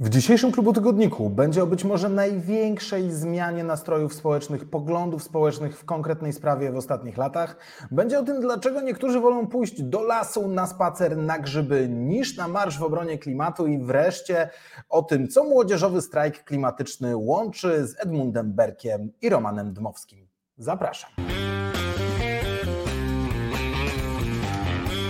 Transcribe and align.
W 0.00 0.08
dzisiejszym 0.08 0.52
klubu 0.52 0.72
tygodniku 0.72 1.30
będzie 1.30 1.62
o 1.62 1.66
być 1.66 1.84
może 1.84 2.08
największej 2.08 3.10
zmianie 3.10 3.64
nastrojów 3.64 4.14
społecznych, 4.14 4.70
poglądów 4.70 5.22
społecznych 5.22 5.78
w 5.78 5.84
konkretnej 5.84 6.32
sprawie 6.32 6.72
w 6.72 6.76
ostatnich 6.76 7.16
latach. 7.16 7.56
Będzie 7.90 8.18
o 8.18 8.22
tym, 8.22 8.40
dlaczego 8.40 8.80
niektórzy 8.80 9.20
wolą 9.20 9.46
pójść 9.46 9.82
do 9.82 10.02
lasu 10.02 10.48
na 10.48 10.66
spacer, 10.66 11.16
na 11.16 11.38
grzyby, 11.38 11.88
niż 11.88 12.36
na 12.36 12.48
marsz 12.48 12.78
w 12.78 12.82
obronie 12.82 13.18
klimatu 13.18 13.66
i 13.66 13.78
wreszcie 13.78 14.50
o 14.88 15.02
tym, 15.02 15.28
co 15.28 15.44
młodzieżowy 15.44 16.02
strajk 16.02 16.44
klimatyczny 16.44 17.16
łączy 17.16 17.86
z 17.86 18.00
Edmundem 18.00 18.52
Berkiem 18.52 19.12
i 19.22 19.28
Romanem 19.28 19.72
Dmowskim. 19.72 20.28
Zapraszam. 20.58 21.10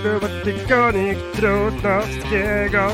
Klubu 0.03 0.27
tygodnik 0.45 1.19
Trudnowskiego. 1.35 2.91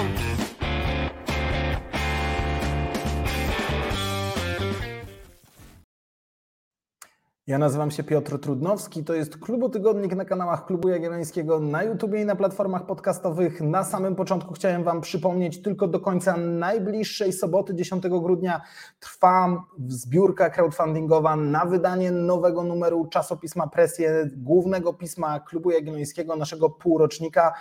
Ja 7.46 7.58
nazywam 7.58 7.90
się 7.90 8.02
Piotr 8.02 8.38
Trudnowski, 8.38 9.04
to 9.04 9.14
jest 9.14 9.38
Klubotygodnik 9.38 10.16
na 10.16 10.24
kanałach 10.24 10.66
Klubu 10.66 10.88
Jagiellońskiego, 10.88 11.60
na 11.60 11.82
YouTubie 11.82 12.22
i 12.22 12.24
na 12.24 12.36
platformach 12.36 12.86
podcastowych. 12.86 13.60
Na 13.60 13.84
samym 13.84 14.16
początku 14.16 14.54
chciałem 14.54 14.84
Wam 14.84 15.00
przypomnieć, 15.00 15.62
tylko 15.62 15.88
do 15.88 16.00
końca 16.00 16.36
najbliższej 16.36 17.32
soboty, 17.32 17.74
10 17.74 18.02
grudnia, 18.08 18.60
trwa 19.00 19.64
zbiórka 19.88 20.50
crowdfundingowa 20.50 21.36
na 21.36 21.64
wydanie 21.64 22.10
nowego 22.10 22.62
numeru 22.62 23.06
czasopisma 23.06 23.66
Presję, 23.66 24.30
głównego 24.36 24.92
pisma 24.92 25.40
Klubu 25.40 25.70
Jagiellońskiego, 25.70 26.36
naszego 26.36 26.70
półrocznika. 26.70 27.52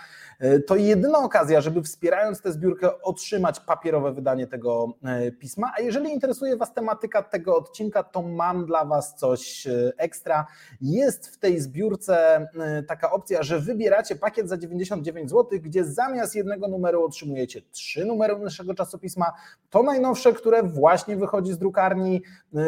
To 0.66 0.76
jedyna 0.76 1.18
okazja, 1.18 1.60
żeby 1.60 1.82
wspierając 1.82 2.42
tę 2.42 2.52
zbiórkę 2.52 3.02
otrzymać 3.02 3.60
papierowe 3.60 4.12
wydanie 4.12 4.46
tego 4.46 4.92
e, 5.04 5.32
pisma. 5.32 5.72
A 5.78 5.80
jeżeli 5.80 6.10
interesuje 6.12 6.56
Was 6.56 6.74
tematyka 6.74 7.22
tego 7.22 7.56
odcinka, 7.56 8.02
to 8.02 8.22
mam 8.22 8.66
dla 8.66 8.84
Was 8.84 9.14
coś 9.14 9.68
ekstra. 9.96 10.46
Jest 10.80 11.26
w 11.26 11.38
tej 11.38 11.60
zbiórce 11.60 12.46
y, 12.80 12.82
taka 12.82 13.10
opcja, 13.10 13.42
że 13.42 13.58
wybieracie 13.58 14.16
pakiet 14.16 14.48
za 14.48 14.56
99 14.56 15.30
zł, 15.30 15.58
gdzie 15.62 15.84
zamiast 15.84 16.34
jednego 16.34 16.68
numeru 16.68 17.04
otrzymujecie 17.04 17.62
trzy 17.72 18.04
numery 18.04 18.38
naszego 18.38 18.74
czasopisma. 18.74 19.32
To 19.70 19.82
najnowsze, 19.82 20.32
które 20.32 20.62
właśnie 20.62 21.16
wychodzi 21.16 21.52
z 21.52 21.58
drukarni, 21.58 22.22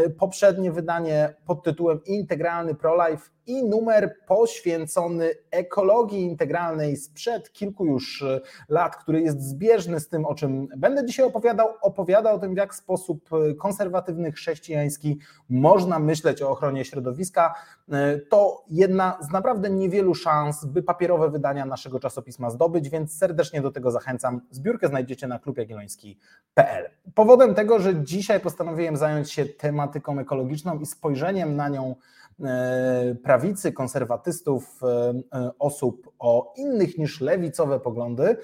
y, 0.07 0.11
poprzednie 0.11 0.73
wydanie 0.73 1.35
pod 1.47 1.63
tytułem 1.63 2.01
Integralny 2.05 2.75
ProLife 2.75 3.31
i 3.47 3.65
numer 3.65 4.17
poświęcony 4.27 5.31
ekologii 5.51 6.21
integralnej 6.21 6.97
sprzed 6.97 7.53
kilku 7.53 7.87
już 7.87 8.23
e, 8.23 8.41
lat, 8.69 8.97
który 8.97 9.21
jest 9.21 9.43
zbieżny 9.43 10.01
z 10.01 10.09
tym, 10.09 10.27
o 10.27 10.35
czym 10.35 10.69
będę 10.77 11.07
dzisiaj 11.07 11.27
opowiadał. 11.27 11.69
Opowiada 11.83 12.33
o 12.33 12.39
tym, 12.39 12.55
w 12.55 12.57
jak 12.57 12.75
sposób 12.75 13.31
e, 13.33 13.55
konserwatywny, 13.55 14.33
chrześcijański 14.33 15.19
można 15.49 15.99
myśleć 15.99 16.43
o 16.43 16.51
ochronie 16.51 16.85
środowiska. 16.85 17.55
E, 17.93 18.19
to 18.19 18.65
jedna 18.71 19.19
z 19.21 19.31
naprawdę 19.31 19.71
niewielu 19.71 20.15
szans, 20.15 20.65
by 20.65 20.83
papierowe 20.83 21.31
wydania 21.31 21.67
naszego 21.67 22.01
czasopisma 22.01 22.51
zdobyć, 22.51 22.89
więc 22.89 23.19
serdecznie 23.19 23.61
do 23.61 23.71
tego 23.71 23.91
zachęcam. 23.91 24.41
Zbiórkę 24.51 24.89
znajdziecie 24.89 25.27
na 25.27 25.39
klubjagielloński.pl. 25.39 26.91
Powodem 27.15 27.55
tego, 27.55 27.79
że 27.79 28.05
dzisiaj 28.05 28.41
postanowiłem 28.41 28.97
zająć 28.97 29.33
się 29.33 29.45
tematyką 29.45 30.19
ekologiczną 30.19 30.79
i 30.79 30.87
spojrzeniem 30.87 31.57
na 31.57 31.69
nią 31.69 31.95
E, 32.43 33.15
prawicy, 33.35 33.73
konserwatystów, 33.73 34.81
e, 34.83 35.51
osób 35.59 36.11
o 36.19 36.53
innych 36.57 36.99
niż 36.99 37.21
lewicowe 37.21 37.81
poglądy, 37.81 38.37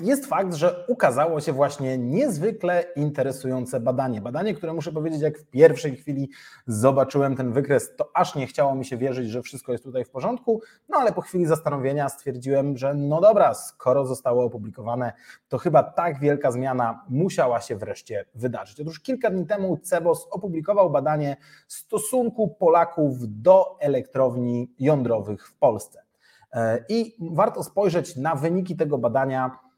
jest 0.00 0.26
fakt, 0.26 0.54
że 0.54 0.84
ukazało 0.88 1.40
się 1.40 1.52
właśnie 1.52 1.98
niezwykle 1.98 2.84
interesujące 2.96 3.80
badanie. 3.80 4.20
Badanie, 4.20 4.54
które 4.54 4.72
muszę 4.72 4.92
powiedzieć, 4.92 5.20
jak 5.20 5.38
w 5.38 5.44
pierwszej 5.44 5.96
chwili 5.96 6.30
zobaczyłem 6.66 7.36
ten 7.36 7.52
wykres, 7.52 7.96
to 7.96 8.10
aż 8.14 8.34
nie 8.34 8.46
chciało 8.46 8.74
mi 8.74 8.84
się 8.84 8.96
wierzyć, 8.96 9.30
że 9.30 9.42
wszystko 9.42 9.72
jest 9.72 9.84
tutaj 9.84 10.04
w 10.04 10.10
porządku, 10.10 10.60
no 10.88 10.98
ale 10.98 11.12
po 11.12 11.20
chwili 11.20 11.46
zastanowienia 11.46 12.08
stwierdziłem, 12.08 12.76
że 12.76 12.94
no 12.94 13.20
dobra, 13.20 13.54
skoro 13.54 14.06
zostało 14.06 14.44
opublikowane, 14.44 15.12
to 15.48 15.58
chyba 15.58 15.82
tak 15.82 16.20
wielka 16.20 16.50
zmiana 16.50 17.04
musiała 17.08 17.60
się 17.60 17.76
wreszcie 17.76 18.24
wydarzyć. 18.34 18.80
Otóż 18.80 19.00
kilka 19.00 19.30
dni 19.30 19.46
temu 19.46 19.76
CEBOS 19.76 20.28
opublikował 20.30 20.90
badanie 20.90 21.36
stosunku 21.68 22.48
Polaków 22.48 23.16
do 23.20 23.76
elektrowni 23.80 24.74
jądrowych 24.78 25.48
w 25.48 25.54
Polsce. 25.54 26.02
E, 26.52 26.84
I 26.88 27.16
warto 27.20 27.64
spojrzeć 27.64 28.16
na 28.16 28.34
wyniki 28.34 28.76
tego 28.76 28.98
badania 28.98 29.69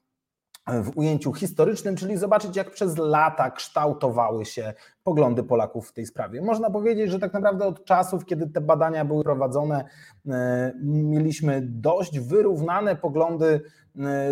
w 0.66 0.98
ujęciu 0.98 1.32
historycznym, 1.32 1.96
czyli 1.96 2.16
zobaczyć, 2.16 2.56
jak 2.56 2.70
przez 2.70 2.98
lata 2.98 3.50
kształtowały 3.50 4.44
się 4.44 4.74
poglądy 5.04 5.42
Polaków 5.42 5.88
w 5.88 5.92
tej 5.92 6.06
sprawie. 6.06 6.42
Można 6.42 6.70
powiedzieć, 6.70 7.10
że 7.10 7.18
tak 7.18 7.32
naprawdę 7.32 7.66
od 7.66 7.84
czasów, 7.84 8.24
kiedy 8.24 8.46
te 8.46 8.60
badania 8.60 9.04
były 9.04 9.24
prowadzone, 9.24 9.84
e, 10.28 10.72
mieliśmy 10.82 11.60
dość 11.62 12.20
wyrównane 12.20 12.96
poglądy 12.96 13.60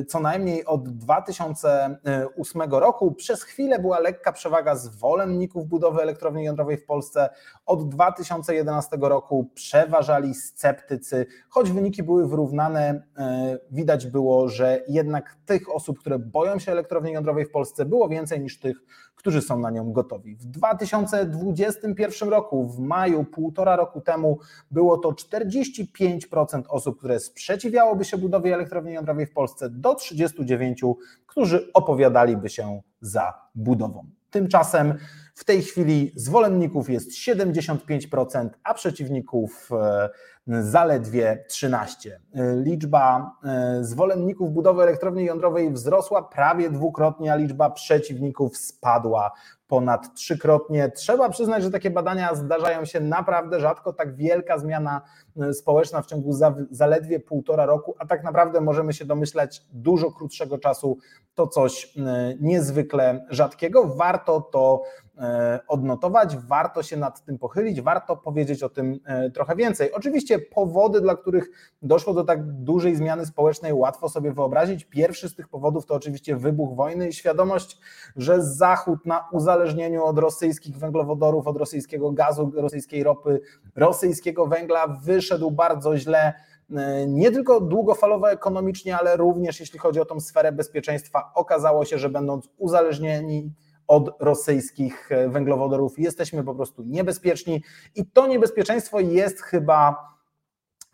Y, 0.00 0.04
co 0.04 0.20
najmniej 0.20 0.64
od 0.64 0.88
2008 0.88 2.80
roku. 2.80 3.12
Przez 3.12 3.42
chwilę 3.42 3.78
była 3.78 3.98
lekka 3.98 4.32
przewaga 4.32 4.76
zwolenników 4.76 5.66
budowy 5.66 6.03
elektrowni 6.03 6.44
jądrowej 6.44 6.76
w 6.76 6.84
Polsce. 6.84 7.28
Od 7.66 7.88
2011 7.88 8.97
roku 9.00 9.50
przeważali 9.54 10.34
sceptycy, 10.34 11.26
choć 11.48 11.70
wyniki 11.70 12.03
były 12.03 12.28
wyrównane, 12.28 12.94
y, 12.94 13.03
widać 13.70 14.06
było, 14.06 14.48
że 14.48 14.82
jednak 14.88 15.36
tych 15.47 15.75
osób, 15.75 15.98
które 15.98 16.19
boją 16.19 16.59
się 16.59 16.72
elektrowni 16.72 17.12
jądrowej 17.12 17.44
w 17.44 17.50
Polsce 17.50 17.84
było 17.84 18.09
więcej 18.09 18.41
niż 18.41 18.60
tych, 18.60 18.76
którzy 19.20 19.42
są 19.42 19.58
na 19.58 19.70
nią 19.70 19.92
gotowi. 19.92 20.36
W 20.36 20.44
2021 20.44 22.28
roku, 22.28 22.69
w 22.69 22.78
maju, 22.78 23.25
półtora 23.25 23.76
roku 23.76 24.00
temu, 24.00 24.38
było 24.70 24.98
to 24.98 25.10
45% 25.10 26.62
osób, 26.69 26.98
które 26.98 27.20
sprzeciwiałoby 27.20 28.04
się 28.04 28.19
budowie 28.19 28.54
elektrowni 28.54 28.92
jądrowej 28.92 29.26
w 29.26 29.32
Polsce, 29.32 29.70
do 29.70 29.94
39%, 29.94 30.94
którzy 31.26 31.72
opowiadaliby 31.75 32.48
się 32.48 32.80
za 33.00 33.34
budową. 33.54 34.06
Tymczasem 34.30 34.94
w 35.34 35.44
tej 35.44 35.62
chwili 35.62 36.12
zwolenników 36.14 36.91
jest 36.91 37.10
75%, 37.12 38.48
a 38.64 38.75
przeciwników 38.75 39.70
e, 39.72 40.09
zaledwie 40.50 41.44
13%. 41.50 41.86
Liczba 42.62 43.32
e, 43.44 43.78
zwolenników 43.84 44.52
budowy 44.52 44.82
elektrowni 44.82 45.24
jądrowej 45.24 45.72
wzrosła 45.72 46.22
prawie 46.22 46.70
dwukrotnie, 46.70 47.32
a 47.32 47.36
liczba 47.36 47.70
przeciwników 47.70 48.56
spadła 48.56 49.32
ponad 49.66 50.14
trzykrotnie. 50.14 50.90
Trzeba 50.90 51.28
przyznać, 51.28 51.62
że 51.62 51.70
takie 51.70 51.90
badania 51.90 52.34
zdarzają 52.34 52.84
się 52.84 53.00
naprawdę 53.00 53.60
rzadko. 53.60 53.92
Tak 53.92 54.16
wielka 54.16 54.58
zmiana 54.58 55.00
e, 55.40 55.52
społeczna 55.52 56.02
w 56.02 56.06
ciągu 56.06 56.32
zaledwie 56.70 57.20
półtora 57.20 57.66
roku, 57.66 57.94
a 57.98 58.06
tak 58.06 58.24
naprawdę 58.24 58.60
możemy 58.60 58.92
się 58.92 59.04
domyślać 59.04 59.62
dużo 59.72 60.12
krótszego 60.12 60.58
czasu, 60.58 60.98
to 61.34 61.46
coś 61.46 61.94
niezwykle 62.40 63.26
rzadkiego. 63.30 63.86
Warto 63.86 64.40
to 64.40 64.82
E, 65.09 65.09
odnotować, 65.69 66.36
warto 66.36 66.82
się 66.82 66.97
nad 66.97 67.25
tym 67.25 67.38
pochylić, 67.38 67.81
warto 67.81 68.16
powiedzieć 68.16 68.62
o 68.62 68.69
tym 68.69 69.00
e, 69.04 69.31
trochę 69.31 69.56
więcej. 69.56 69.92
Oczywiście 69.92 70.38
powody, 70.38 71.00
dla 71.00 71.16
których 71.16 71.50
doszło 71.82 72.14
do 72.14 72.25
tak 72.25 72.53
dużej 72.53 72.97
zmiany 72.97 73.26
społecznej, 73.26 73.72
łatwo 73.72 74.09
sobie 74.09 74.32
wyobrazić. 74.32 74.84
Pierwszy 74.84 75.28
z 75.28 75.34
tych 75.34 75.48
powodów 75.48 75.86
to 75.86 75.94
oczywiście 75.94 76.36
wybuch 76.36 76.76
wojny 76.76 77.09
i 77.09 77.12
świadomość, 77.12 77.78
że 78.16 78.42
Zachód 78.42 79.06
na 79.06 79.28
uzależnieniu 79.32 80.04
od 80.04 80.19
rosyjskich 80.19 80.78
węglowodorów, 80.78 81.47
od 81.47 81.56
rosyjskiego 81.56 82.12
gazu, 82.12 82.53
rosyjskiej 82.54 83.03
ropy, 83.03 83.41
rosyjskiego 83.76 84.47
węgla 84.47 84.86
wyszedł 84.86 85.50
bardzo 85.50 85.97
źle 85.97 86.32
e, 86.76 87.06
nie 87.06 87.30
tylko 87.30 87.60
długofalowo 87.60 88.30
ekonomicznie, 88.30 88.97
ale 88.97 89.16
również 89.16 89.60
jeśli 89.60 89.78
chodzi 89.78 90.00
o 90.00 90.04
tą 90.04 90.20
sferę 90.20 90.53
bezpieczeństwa, 90.53 91.32
okazało 91.34 91.84
się, 91.84 91.98
że 91.98 92.09
będąc 92.09 92.48
uzależnieni 92.59 93.53
od 93.91 94.10
rosyjskich 94.21 95.13
e, 95.13 95.28
węglowodorów. 95.28 95.98
Jesteśmy 95.98 96.45
po 96.45 96.54
prostu 96.54 96.83
niebezpieczni 96.83 97.63
i 97.95 98.07
to 98.07 98.27
niebezpieczeństwo 98.27 99.01
jest 99.01 99.41
chyba 99.41 99.97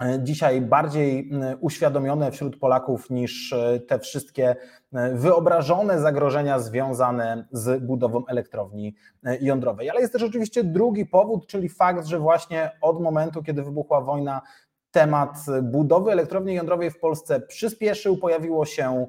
e, 0.01 0.19
dzisiaj 0.23 0.61
bardziej 0.61 1.31
uświadomione 1.61 2.31
wśród 2.31 2.59
Polaków 2.59 3.11
niż 3.11 3.53
e, 3.53 3.81
te 3.81 3.99
wszystkie 3.99 4.57
wyobrażone 5.13 6.01
zagrożenia 6.01 6.59
związane 6.59 7.49
z 7.53 7.85
budową 7.85 8.27
elektrowni 8.27 8.95
jądrowej. 9.41 9.91
Ale 9.91 10.01
jest 10.01 10.13
też 10.13 10.23
oczywiście 10.23 10.65
drugi 10.65 11.07
powód, 11.07 11.47
czyli 11.47 11.69
fakt, 11.69 12.07
że 12.07 12.19
właśnie 12.19 12.71
od 12.81 13.01
momentu, 13.01 13.43
kiedy 13.43 13.63
wybuchła 13.63 14.01
wojna 14.01 14.43
temat 14.97 15.39
budowy 15.63 16.13
elektrowni 16.13 16.55
jądrowej 16.55 16.91
w 16.91 16.99
Polsce 16.99 17.41
przyspieszył, 17.41 18.17
pojawiło 18.17 18.65
się 18.65 18.85
e, 18.93 19.07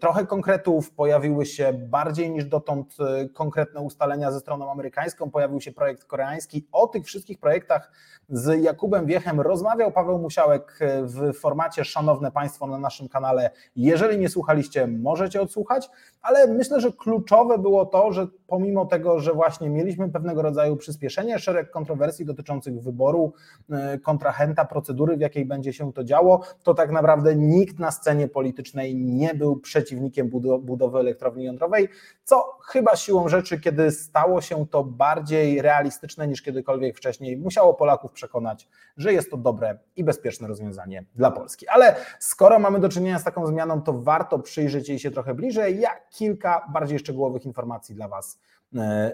trochę 0.00 0.26
konkretów, 0.26 0.90
pojawiły 0.90 1.46
się 1.46 1.72
bardziej 1.72 2.30
niż 2.30 2.44
dotąd 2.44 2.96
e, 3.00 3.28
konkretne 3.28 3.80
ustalenia 3.80 4.32
ze 4.32 4.40
stroną 4.40 4.70
amerykańską, 4.70 5.30
pojawił 5.30 5.60
się 5.60 5.72
projekt 5.72 6.04
koreański. 6.04 6.66
O 6.72 6.86
tych 6.86 7.04
wszystkich 7.04 7.38
projektach 7.38 7.92
z 8.28 8.62
Jakubem 8.62 9.06
Wiechem 9.06 9.40
rozmawiał 9.40 9.92
Paweł 9.92 10.18
Musiałek 10.18 10.78
w 11.02 11.32
formacie 11.38 11.84
Szanowne 11.84 12.30
Państwo 12.32 12.66
na 12.66 12.78
naszym 12.78 13.08
kanale. 13.08 13.50
Jeżeli 13.76 14.18
nie 14.18 14.28
słuchaliście, 14.28 14.86
możecie 14.86 15.42
odsłuchać, 15.42 15.90
ale 16.22 16.46
myślę, 16.46 16.80
że 16.80 16.92
kluczowe 16.92 17.58
było 17.58 17.86
to, 17.86 18.12
że 18.12 18.26
pomimo 18.46 18.86
tego, 18.86 19.20
że 19.20 19.32
właśnie 19.32 19.70
mieliśmy 19.70 20.08
pewnego 20.08 20.42
rodzaju 20.42 20.76
przyspieszenie, 20.76 21.38
szereg 21.38 21.70
kontrowersji 21.70 22.24
dotyczących 22.24 22.82
wyboru 22.82 23.32
e, 23.70 23.98
kontrahenta, 23.98 24.64
procedury, 24.64 25.16
w 25.16 25.20
jakiej 25.20 25.44
będzie 25.44 25.72
się 25.72 25.92
to 25.92 26.04
działo, 26.04 26.40
to 26.62 26.74
tak 26.74 26.90
naprawdę 26.90 27.36
nikt 27.36 27.78
na 27.78 27.90
scenie 27.90 28.28
politycznej 28.28 29.07
nie 29.08 29.34
był 29.34 29.56
przeciwnikiem 29.56 30.30
budowy 30.60 30.98
elektrowni 30.98 31.44
jądrowej, 31.44 31.88
co 32.24 32.58
chyba 32.66 32.96
siłą 32.96 33.28
rzeczy, 33.28 33.60
kiedy 33.60 33.90
stało 33.90 34.40
się 34.40 34.66
to 34.66 34.84
bardziej 34.84 35.62
realistyczne 35.62 36.28
niż 36.28 36.42
kiedykolwiek 36.42 36.96
wcześniej, 36.96 37.36
musiało 37.36 37.74
Polaków 37.74 38.12
przekonać, 38.12 38.68
że 38.96 39.12
jest 39.12 39.30
to 39.30 39.36
dobre 39.36 39.78
i 39.96 40.04
bezpieczne 40.04 40.48
rozwiązanie 40.48 41.04
dla 41.14 41.30
Polski. 41.30 41.68
Ale 41.68 41.96
skoro 42.18 42.58
mamy 42.58 42.80
do 42.80 42.88
czynienia 42.88 43.18
z 43.18 43.24
taką 43.24 43.46
zmianą, 43.46 43.82
to 43.82 43.92
warto 43.92 44.38
przyjrzeć 44.38 44.88
jej 44.88 44.98
się 44.98 45.10
trochę 45.10 45.34
bliżej. 45.34 45.80
Ja 45.80 45.90
kilka 46.10 46.66
bardziej 46.72 46.98
szczegółowych 46.98 47.46
informacji 47.46 47.94
dla 47.94 48.08
Was 48.08 48.38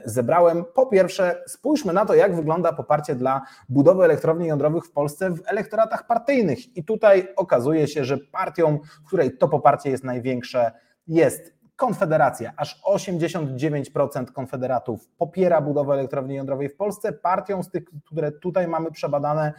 zebrałem. 0.04 0.64
Po 0.74 0.86
pierwsze, 0.86 1.42
spójrzmy 1.46 1.92
na 1.92 2.06
to, 2.06 2.14
jak 2.14 2.36
wygląda 2.36 2.72
poparcie 2.72 3.14
dla 3.14 3.42
budowy 3.68 4.04
elektrowni 4.04 4.46
jądrowych 4.46 4.84
w 4.84 4.92
Polsce 4.92 5.30
w 5.30 5.42
elektoratach 5.46 6.06
partyjnych. 6.06 6.76
I 6.76 6.84
tutaj 6.84 7.28
okazuje 7.36 7.88
się, 7.88 8.04
że 8.04 8.18
partią, 8.18 8.78
w 9.04 9.06
której 9.06 9.38
to 9.38 9.48
poparcie 9.48 9.90
jest 9.90 10.04
największe, 10.04 10.72
jest 11.06 11.54
Konfederacja. 11.76 12.52
Aż 12.56 12.82
89% 12.82 14.26
konfederatów 14.32 15.08
popiera 15.18 15.60
budowę 15.60 15.94
elektrowni 15.94 16.34
jądrowej 16.34 16.68
w 16.68 16.76
Polsce. 16.76 17.12
Partią 17.12 17.62
z 17.62 17.70
tych, 17.70 17.84
które 18.04 18.32
tutaj 18.32 18.68
mamy 18.68 18.90
przebadane, 18.90 19.52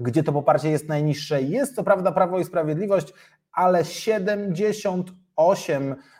gdzie 0.00 0.22
to 0.22 0.32
poparcie 0.32 0.70
jest 0.70 0.88
najniższe, 0.88 1.42
jest 1.42 1.74
co 1.74 1.84
prawda 1.84 2.12
Prawo 2.12 2.38
i 2.38 2.44
Sprawiedliwość, 2.44 3.12
ale 3.52 3.84
78 3.84 5.82
procent 5.88 6.17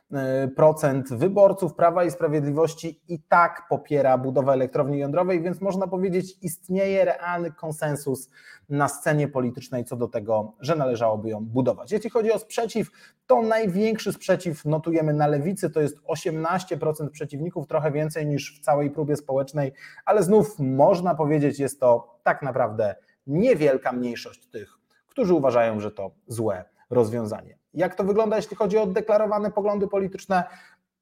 wyborców 1.10 1.75
Prawa 1.75 2.05
i 2.05 2.10
Sprawiedliwości 2.10 3.00
i 3.08 3.22
tak 3.22 3.62
popiera 3.69 4.19
budowę 4.19 4.52
elektrowni 4.52 4.99
jądrowej, 4.99 5.43
więc 5.43 5.60
można 5.60 5.87
powiedzieć, 5.87 6.37
istnieje 6.43 7.05
realny 7.05 7.52
konsensus 7.52 8.31
na 8.69 8.88
scenie 8.88 9.28
politycznej 9.28 9.84
co 9.84 9.96
do 9.96 10.08
tego, 10.08 10.52
że 10.60 10.76
należałoby 10.76 11.28
ją 11.28 11.44
budować. 11.44 11.93
Jeśli 11.93 12.10
chodzi 12.10 12.32
o 12.32 12.38
sprzeciw, 12.38 12.90
to 13.26 13.43
największy 13.43 14.12
sprzeciw 14.12 14.64
notujemy 14.64 15.14
na 15.14 15.26
lewicy, 15.26 15.70
to 15.70 15.81
jest 15.81 15.96
18% 16.02 17.10
przeciwników, 17.10 17.66
trochę 17.66 17.93
więcej 17.93 18.26
niż 18.26 18.60
w 18.60 18.64
całej 18.64 18.90
próbie 18.90 19.16
społecznej, 19.16 19.72
ale 20.05 20.22
znów 20.22 20.58
można 20.58 21.14
powiedzieć, 21.14 21.58
jest 21.58 21.81
to 21.81 22.20
tak 22.22 22.43
naprawdę 22.43 22.94
niewielka 23.26 23.93
mniejszość 23.93 24.46
tych, 24.46 24.78
którzy 25.08 25.34
uważają, 25.34 25.81
że 25.81 25.90
to 25.90 26.10
złe 26.26 26.64
rozwiązanie. 26.90 27.57
Jak 27.75 27.94
to 27.94 28.05
wygląda, 28.05 28.37
jeśli 28.37 28.56
chodzi 28.56 28.79
o 28.79 28.87
deklarowane 28.87 29.50
poglądy 29.50 29.88
polityczne? 29.88 30.44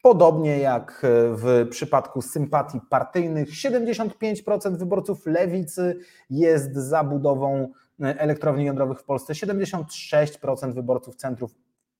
Podobnie 0.02 0.58
jak 0.58 1.06
w 1.30 1.66
przypadku 1.70 2.22
sympatii 2.22 2.80
partyjnych, 2.90 3.48
75% 3.48 4.76
wyborców 4.78 5.26
lewicy 5.26 5.98
jest 6.30 6.74
za 6.74 7.04
budową 7.04 7.72
elektrowni 8.00 8.64
jądrowych 8.64 9.00
w 9.00 9.04
Polsce, 9.04 9.32
76% 9.32 10.74
wyborców 10.74 11.16
centrów 11.16 11.54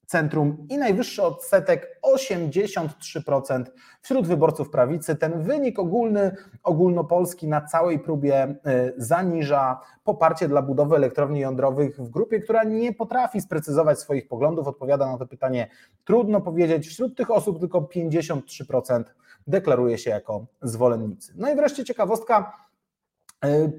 centrum 0.06 0.66
i 0.70 0.78
najwyższy 0.78 1.22
odsetek 1.22 2.00
83% 2.14 3.64
wśród 4.02 4.26
wyborców 4.26 4.70
prawicy. 4.70 5.16
Ten 5.16 5.42
wynik 5.42 5.78
ogólny, 5.78 6.36
ogólnopolski 6.62 7.48
na 7.48 7.60
całej 7.60 7.98
próbie 7.98 8.34
e, 8.42 8.56
zaniża 8.96 9.80
poparcie 10.04 10.48
dla 10.48 10.62
budowy 10.62 10.96
elektrowni 10.96 11.40
jądrowych 11.40 11.96
w 12.00 12.10
grupie, 12.10 12.40
która 12.40 12.64
nie 12.64 12.92
potrafi 12.92 13.40
sprecyzować 13.40 14.00
swoich 14.00 14.28
poglądów. 14.28 14.68
Odpowiada 14.68 15.06
na 15.06 15.18
to 15.18 15.26
pytanie 15.26 15.70
trudno 16.04 16.40
powiedzieć. 16.40 16.88
Wśród 16.88 17.16
tych 17.16 17.30
osób 17.30 17.60
tylko 17.60 17.80
53% 17.80 19.04
deklaruje 19.46 19.98
się 19.98 20.10
jako 20.10 20.46
zwolennicy. 20.62 21.32
No 21.36 21.52
i 21.52 21.56
wreszcie 21.56 21.84
ciekawostka 21.84 22.65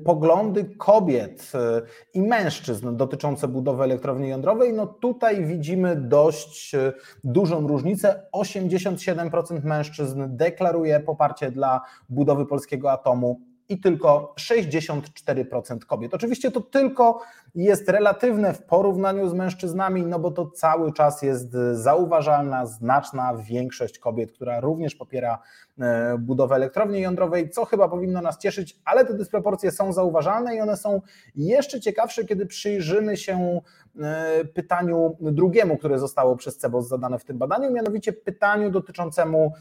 poglądy 0.06 0.66
kobiet 0.66 1.52
e, 1.56 1.82
i 2.14 2.22
mężczyzn 2.22 2.98
dotyczące 2.98 3.48
budowy 3.48 3.84
elektrowni 3.84 4.30
jądrowej, 4.30 4.74
no 4.74 4.88
tutaj 4.88 5.46
widzimy 5.46 5.96
dość 5.96 6.76
e, 6.76 6.94
dużą 7.24 7.68
różnicę. 7.68 8.24
87% 8.34 9.64
mężczyzn 9.64 10.24
deklaruje 10.28 11.00
poparcie 11.00 11.52
dla 11.52 11.82
budowy 12.10 12.46
polskiego 12.46 12.92
atomu, 12.92 13.42
i 13.70 13.80
tylko 13.80 14.34
64% 14.40 15.80
kobiet. 15.80 16.14
Oczywiście 16.14 16.52
to 16.52 16.62
tylko 16.62 17.22
jest 17.56 17.90
relatywne 17.90 18.54
w 18.54 18.64
porównaniu 18.64 19.30
z 19.30 19.34
mężczyznami, 19.34 20.06
no 20.06 20.20
bo 20.20 20.32
to 20.32 20.52
cały 20.52 20.94
czas 20.94 21.22
jest 21.22 21.52
zauważalna, 21.74 22.66
znaczna 22.66 23.38
większość 23.38 24.00
kobiet, 24.00 24.32
która 24.32 24.60
również 24.60 24.96
popiera 24.96 25.40
e, 25.80 26.18
budowę 26.18 26.56
elektrowni 26.56 27.02
jądrowej, 27.02 27.50
co 27.50 27.66
chyba 27.66 27.90
powinno 27.90 28.22
nas 28.22 28.38
cieszyć, 28.38 28.80
ale 28.86 29.06
te 29.06 29.14
dysproporcje 29.14 29.72
są 29.72 29.94
zauważalne 29.94 30.56
i 30.56 30.62
one 30.62 30.78
są 30.78 31.02
jeszcze 31.36 31.80
ciekawsze, 31.80 32.26
kiedy 32.26 32.46
przyjrzymy 32.46 33.18
się 33.18 33.62
e, 34.02 34.46
pytaniu 34.46 35.18
drugiemu, 35.22 35.78
które 35.78 36.00
zostało 36.00 36.36
przez 36.36 36.58
CEBOS 36.58 36.88
zadane 36.88 37.20
w 37.20 37.26
tym 37.26 37.38
badaniu, 37.38 37.72
mianowicie 37.72 38.14
pytaniu 38.14 38.72
dotyczącemu 38.72 39.54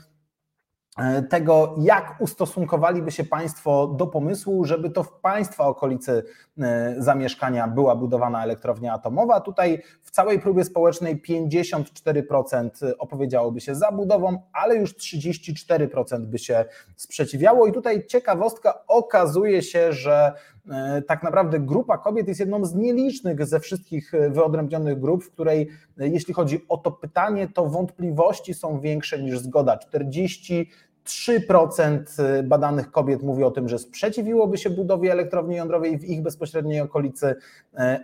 tego, 1.31 1.75
jak 1.78 2.16
ustosunkowaliby 2.20 3.10
się 3.10 3.25
Państwo 3.25 3.87
do 3.87 4.06
pomysłu, 4.06 4.64
żeby 4.64 4.90
to 4.90 5.02
w 5.02 5.12
Państwa 5.12 5.66
okolicy 5.66 6.25
e, 6.58 6.94
zamieszkania 6.98 7.69
była 7.69 7.96
budowana 7.96 8.44
elektrownia 8.44 8.93
atomowa. 8.93 9.40
Tutaj 9.40 9.82
w 10.02 10.10
całej 10.10 10.40
próbie 10.40 10.64
społecznej 10.64 11.22
54% 11.22 12.70
opowiedziałoby 12.98 13.60
się 13.60 13.75
za 13.75 13.93
budową, 13.93 14.43
ale 14.52 14.76
już 14.76 14.94
34% 14.94 16.26
by 16.26 16.38
się 16.38 16.64
sprzeciwiało. 16.96 17.66
I 17.66 17.72
tutaj 17.72 18.06
ciekawostka 18.06 18.84
okazuje 18.88 19.62
się, 19.62 19.92
że 19.92 20.32
e, 20.70 21.02
tak 21.02 21.22
naprawdę 21.22 21.60
grupa 21.60 21.99
kobiet 21.99 22.28
jest 22.28 22.40
jedną 22.40 22.64
z 22.64 22.75
nielicznych 22.75 23.46
ze 23.46 23.60
wszystkich 23.60 24.12
wyodrębnionych 24.31 25.00
grup, 25.00 25.25
w 25.25 25.31
której 25.31 25.69
jeśli 25.96 26.34
chodzi 26.34 26.64
o 26.69 26.76
to 26.76 26.90
pytanie, 26.90 27.49
to 27.49 27.66
wątpliwości 27.66 28.54
są 28.54 28.81
większe 28.81 29.22
niż 29.22 29.38
zgoda. 29.38 29.76
40 29.78 30.70
3% 31.06 32.38
y, 32.38 32.43
badanych 32.43 32.91
kobiet 32.91 33.23
mówi 33.23 33.44
o 33.44 33.50
tym, 33.50 33.69
że 33.69 33.79
sprzeciwiłoby 33.79 34.58
się 34.58 34.70
budowie 34.70 35.12
elektrowni 35.12 35.56
jądrowej 35.56 35.99
w 35.99 36.05
ich 36.05 36.23
bezpośredniej 36.23 36.81
okolicy, 36.81 37.26
y, 37.26 37.37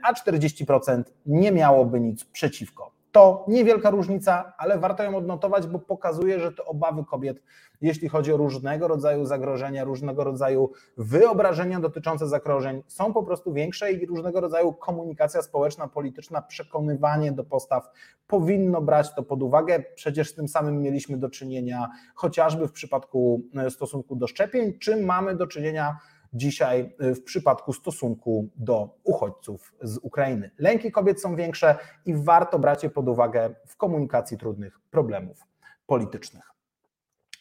a 0.03 0.13
40% 0.13 1.03
nie 1.27 1.53
miałoby 1.53 2.01
nic 2.01 2.25
przeciwko. 2.25 3.02
To 3.13 3.45
niewielka 3.49 3.91
różnica, 3.91 4.53
ale 4.59 4.79
warto 4.79 5.03
ją 5.03 5.17
odnotować, 5.17 5.67
bo 5.67 5.79
pokazuje, 5.79 6.41
że 6.41 6.53
te 6.53 6.65
obawy 6.65 7.05
kobiet, 7.05 7.43
jeśli 7.81 8.09
chodzi 8.09 8.33
o 8.33 8.37
różnego 8.37 8.89
rodzaju 8.89 9.25
zagrożenia, 9.25 9.85
różnego 9.85 10.25
rodzaju 10.25 10.73
wyobrażenia 10.97 11.81
dotyczące 11.81 12.29
zagrożeń, 12.29 12.83
są 12.87 13.13
po 13.13 13.23
prostu 13.23 13.53
większe 13.53 13.93
i 13.93 14.07
różnego 14.07 14.41
rodzaju 14.41 14.73
komunikacja 14.73 15.43
społeczna, 15.43 15.89
polityczna, 15.89 16.43
przekonywanie 16.43 17.33
do 17.33 17.45
postaw 17.45 17.91
powinno 18.27 18.81
brać 18.81 19.15
to 19.15 19.23
pod 19.23 19.43
uwagę. 19.43 19.85
Przecież 19.95 20.31
z 20.31 20.35
tym 20.35 20.49
samym 20.49 20.83
mieliśmy 20.83 21.17
do 21.17 21.31
czynienia 21.31 21.91
chociażby 22.15 22.69
w 22.69 22.73
przypadku 22.73 23.43
e, 23.57 23.71
stosunku 23.71 24.17
do 24.17 24.27
szczepień, 24.27 24.79
czy 24.79 24.97
mamy 24.97 25.37
do 25.37 25.47
czynienia 25.47 25.97
dzisiaj 26.33 26.95
y, 27.03 27.15
w 27.15 27.23
przypadku 27.25 27.73
stosunku 27.73 28.49
do 28.57 28.99
uchodźców 29.05 29.75
z 29.83 29.99
Ukrainy. 29.99 30.51
Lęki 30.59 30.93
kobiet 30.93 31.21
są 31.21 31.37
większe 31.37 31.77
i 32.07 32.15
warto 32.15 32.59
brać 32.59 32.83
je 32.83 32.91
pod 32.91 33.09
uwagę 33.09 33.55
w 33.67 33.77
komunikacji 33.77 34.39
trudnych 34.39 34.81
problemów 34.91 35.39
politycznych. 35.87 36.53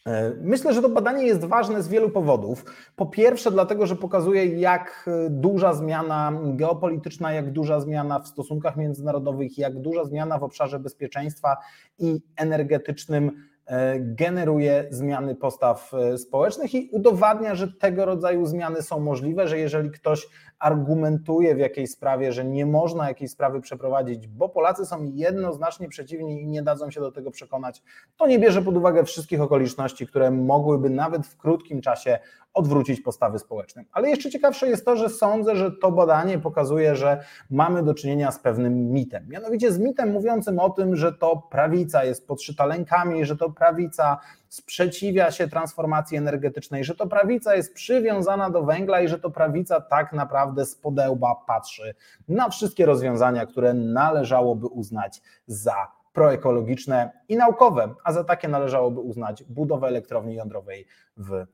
E, 0.07 0.33
myślę, 0.41 0.73
że 0.73 0.81
to 0.81 0.89
badanie 0.89 1.25
jest 1.25 1.45
ważne 1.45 1.83
z 1.83 1.87
wielu 1.87 2.09
powodów. 2.09 2.65
Po 2.95 3.05
pierwsze, 3.05 3.51
dlatego, 3.51 3.85
że 3.85 3.95
pokazuje, 3.95 4.45
jak 4.45 5.09
duża 5.29 5.73
zmiana 5.73 6.33
geopolityczna, 6.43 7.33
jak 7.33 7.51
duża 7.51 7.79
zmiana 7.79 8.19
w 8.19 8.27
stosunkach 8.27 8.77
międzynarodowych, 8.77 9.57
jak 9.57 9.81
duża 9.81 10.05
zmiana 10.05 10.39
w 10.39 10.43
obszarze 10.43 10.79
bezpieczeństwa 10.79 11.57
i 11.99 12.21
energetycznym 12.35 13.50
generuje 13.99 14.87
zmiany 14.89 15.35
postaw 15.35 15.93
e, 15.93 16.17
społecznych 16.17 16.73
i 16.73 16.89
udowadnia, 16.91 17.55
że 17.55 17.67
tego 17.67 18.05
rodzaju 18.05 18.45
zmiany 18.45 18.81
są 18.81 18.99
możliwe, 18.99 19.47
że 19.47 19.59
jeżeli 19.59 19.91
ktoś 19.91 20.27
argumentuje 20.59 21.55
w 21.55 21.59
jakiejś 21.59 21.91
sprawie, 21.91 22.31
że 22.31 22.45
nie 22.45 22.65
można 22.65 23.07
jakiejś 23.07 23.31
sprawy 23.31 23.61
przeprowadzić, 23.61 24.27
bo 24.27 24.49
Polacy 24.49 24.85
są 24.85 25.03
jednoznacznie 25.03 25.89
przeciwni 25.89 26.41
i 26.41 26.47
nie 26.47 26.63
dadzą 26.63 26.91
się 26.91 27.01
do 27.01 27.11
tego 27.11 27.31
przekonać, 27.31 27.83
to 28.17 28.27
nie 28.27 28.39
bierze 28.39 28.61
pod 28.61 28.77
uwagę 28.77 29.03
wszystkich 29.03 29.41
okoliczności, 29.41 30.07
które 30.07 30.31
mogłyby 30.31 30.89
nawet 30.89 31.27
w 31.27 31.37
krótkim 31.37 31.81
czasie 31.81 32.19
odwrócić 32.53 33.01
postawy 33.01 33.39
społeczne. 33.39 33.83
Ale 33.91 34.09
jeszcze 34.09 34.29
ciekawsze 34.29 34.69
jest 34.69 34.85
to, 34.85 34.95
że 34.95 35.09
sądzę, 35.09 35.55
że 35.55 35.71
to 35.71 35.91
badanie 35.91 36.39
pokazuje, 36.39 36.95
że 36.95 37.23
mamy 37.49 37.83
do 37.83 37.93
czynienia 37.93 38.31
z 38.31 38.39
pewnym 38.39 38.91
mitem. 38.91 39.27
Mianowicie 39.27 39.71
z 39.71 39.79
mitem 39.79 40.11
mówiącym 40.11 40.59
o 40.59 40.69
tym, 40.69 40.95
że 40.95 41.13
to 41.13 41.47
prawica 41.51 42.03
jest 42.03 42.27
podszyta 42.27 42.65
lękami, 42.65 43.25
że 43.25 43.37
to 43.37 43.49
prawica 43.49 44.17
sprzeciwia 44.49 45.31
się 45.31 45.47
transformacji 45.47 46.17
energetycznej, 46.17 46.83
że 46.83 46.95
to 46.95 47.07
prawica 47.07 47.55
jest 47.55 47.73
przywiązana 47.73 48.49
do 48.49 48.63
węgla 48.63 49.01
i 49.01 49.07
że 49.07 49.19
to 49.19 49.31
prawica 49.31 49.81
tak 49.81 50.13
naprawdę 50.13 50.65
z 50.65 50.75
podełba 50.75 51.35
patrzy 51.47 51.95
na 52.27 52.49
wszystkie 52.49 52.85
rozwiązania, 52.85 53.45
które 53.45 53.73
należałoby 53.73 54.67
uznać 54.67 55.21
za 55.47 55.91
proekologiczne 56.13 57.11
i 57.29 57.35
naukowe, 57.35 57.93
a 58.03 58.13
za 58.13 58.23
takie 58.23 58.47
należałoby 58.47 58.99
uznać 58.99 59.43
budowę 59.43 59.87
elektrowni 59.87 60.35
jądrowej 60.35 60.85
w 61.17 61.45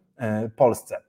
Polsce. 0.56 1.02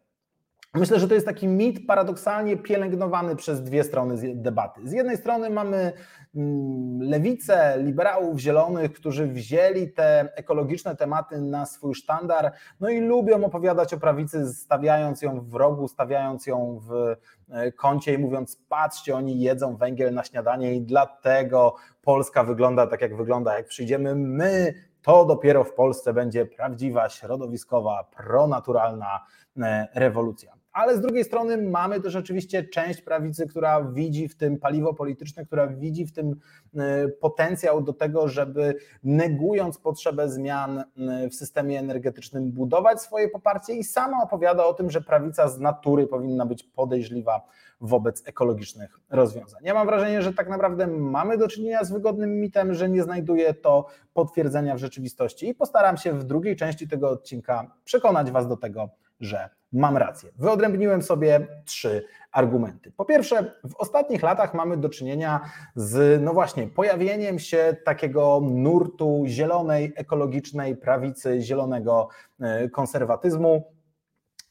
Myślę, 0.75 1.01
że 1.01 1.09
to 1.09 1.15
jest 1.15 1.27
taki 1.27 1.49
mit 1.49 1.87
paradoksalnie 1.87 2.57
pielęgnowany 2.57 3.37
przez 3.37 3.63
dwie 3.63 3.85
strony 3.85 4.35
debaty. 4.35 4.81
Z 4.85 4.93
jednej 4.93 5.17
strony 5.17 5.51
mamy 5.51 5.93
mm, 6.37 7.03
lewicę, 7.03 7.75
liberałów, 7.79 8.39
zielonych, 8.39 8.93
którzy 8.93 9.27
wzięli 9.27 9.93
te 9.93 10.29
ekologiczne 10.37 10.97
tematy 10.97 11.41
na 11.41 11.67
swój 11.67 11.95
sztandar, 11.95 12.53
no 12.81 12.89
i 12.89 13.01
lubią 13.01 13.45
opowiadać 13.45 13.95
o 13.95 13.99
prawicy, 13.99 14.55
stawiając 14.55 15.23
ją 15.23 15.41
w 15.41 15.55
rogu, 15.55 15.89
stawiając 15.89 16.47
ją 16.47 16.81
w 16.89 17.17
e, 17.51 17.73
kącie 17.73 18.15
i 18.15 18.19
mówiąc: 18.19 18.57
patrzcie, 18.69 19.17
oni 19.17 19.41
jedzą 19.41 19.77
węgiel 19.77 20.15
na 20.15 20.25
śniadanie 20.25 20.75
i 20.75 20.81
dlatego 20.81 21.75
Polska 22.03 22.45
wygląda 22.45 22.87
tak, 22.87 23.01
jak 23.01 23.17
wygląda. 23.17 23.57
Jak 23.57 23.67
przyjdziemy 23.67 24.15
my, 24.15 24.75
to 25.03 25.25
dopiero 25.25 25.65
w 25.65 25.75
Polsce 25.75 26.13
będzie 26.13 26.47
prawdziwa, 26.47 27.09
środowiskowa, 27.09 28.05
pronaturalna 28.05 29.25
e, 29.57 29.89
rewolucja 29.95 30.58
ale 30.79 30.97
z 30.97 31.01
drugiej 31.01 31.25
strony 31.25 31.63
mamy 31.63 32.01
też 32.01 32.17
oczywiście 32.17 32.65
część 32.65 33.03
prawicy, 33.03 33.47
która 33.47 33.85
widzi 33.85 34.29
w 34.29 34.37
tym 34.37 34.59
paliwo 34.59 34.95
polityczne, 34.95 35.47
która 35.47 35.67
widzi 35.67 36.07
w 36.07 36.13
tym 36.13 36.37
e, 36.77 37.09
potencjał 37.09 37.83
do 37.83 37.93
tego, 37.93 38.29
żeby 38.29 38.75
negując 39.05 39.79
potrzebę 39.79 40.29
zmian 40.29 40.79
e, 40.79 40.85
w 41.29 41.35
systemie 41.35 41.79
energetycznym 41.79 42.53
budować 42.53 43.03
swoje 43.03 43.29
poparcie 43.29 43.75
i 43.75 43.85
sama 43.85 44.23
opowiada 44.23 44.65
o 44.65 44.75
tym, 44.75 44.91
że 44.91 45.01
prawica 45.01 45.49
z 45.49 45.61
natury 45.61 46.07
powinna 46.07 46.47
być 46.47 46.63
podejrzliwa 46.63 47.41
wobec 47.81 48.29
ekologicznych 48.29 49.01
rozwiązań. 49.11 49.61
Ja 49.65 49.75
mam 49.75 49.87
wrażenie, 49.87 50.23
że 50.23 50.33
tak 50.33 50.49
naprawdę 50.49 50.87
mamy 50.87 51.39
do 51.39 51.49
czynienia 51.49 51.85
z 51.85 51.93
wygodnym 51.93 52.41
mitem, 52.41 52.75
że 52.75 52.89
nie 52.89 53.03
znajduje 53.03 53.55
to 53.55 53.87
potwierdzenia 54.15 54.75
w 54.75 54.79
rzeczywistości 54.79 55.49
i 55.49 55.55
postaram 55.55 55.97
się 55.97 56.13
w 56.13 56.25
drugiej 56.25 56.57
części 56.57 56.89
tego 56.89 57.11
odcinka 57.11 57.71
przekonać 57.85 58.31
Was 58.31 58.49
do 58.49 58.57
tego, 58.57 58.89
że 59.21 59.51
mam 59.73 59.97
rację. 59.97 60.31
Wyodrębniłem 60.37 61.03
sobie 61.03 61.47
trzy 61.65 62.05
argumenty. 62.33 62.93
Po 62.97 63.05
pierwsze, 63.05 63.53
w 63.65 63.77
ostatnich 63.77 64.23
latach 64.23 64.55
mamy 64.55 64.77
do 64.77 64.89
czynienia 64.89 65.41
z, 65.75 66.23
no 66.23 66.33
właśnie, 66.33 66.67
pojawieniem 66.67 67.39
się 67.39 67.77
takiego 67.85 68.41
nurtu 68.45 69.25
zielonej, 69.27 69.93
ekologicznej 69.97 70.77
prawicy, 70.77 71.41
zielonego 71.41 72.09
e, 72.41 72.69
konserwatyzmu. 72.69 73.78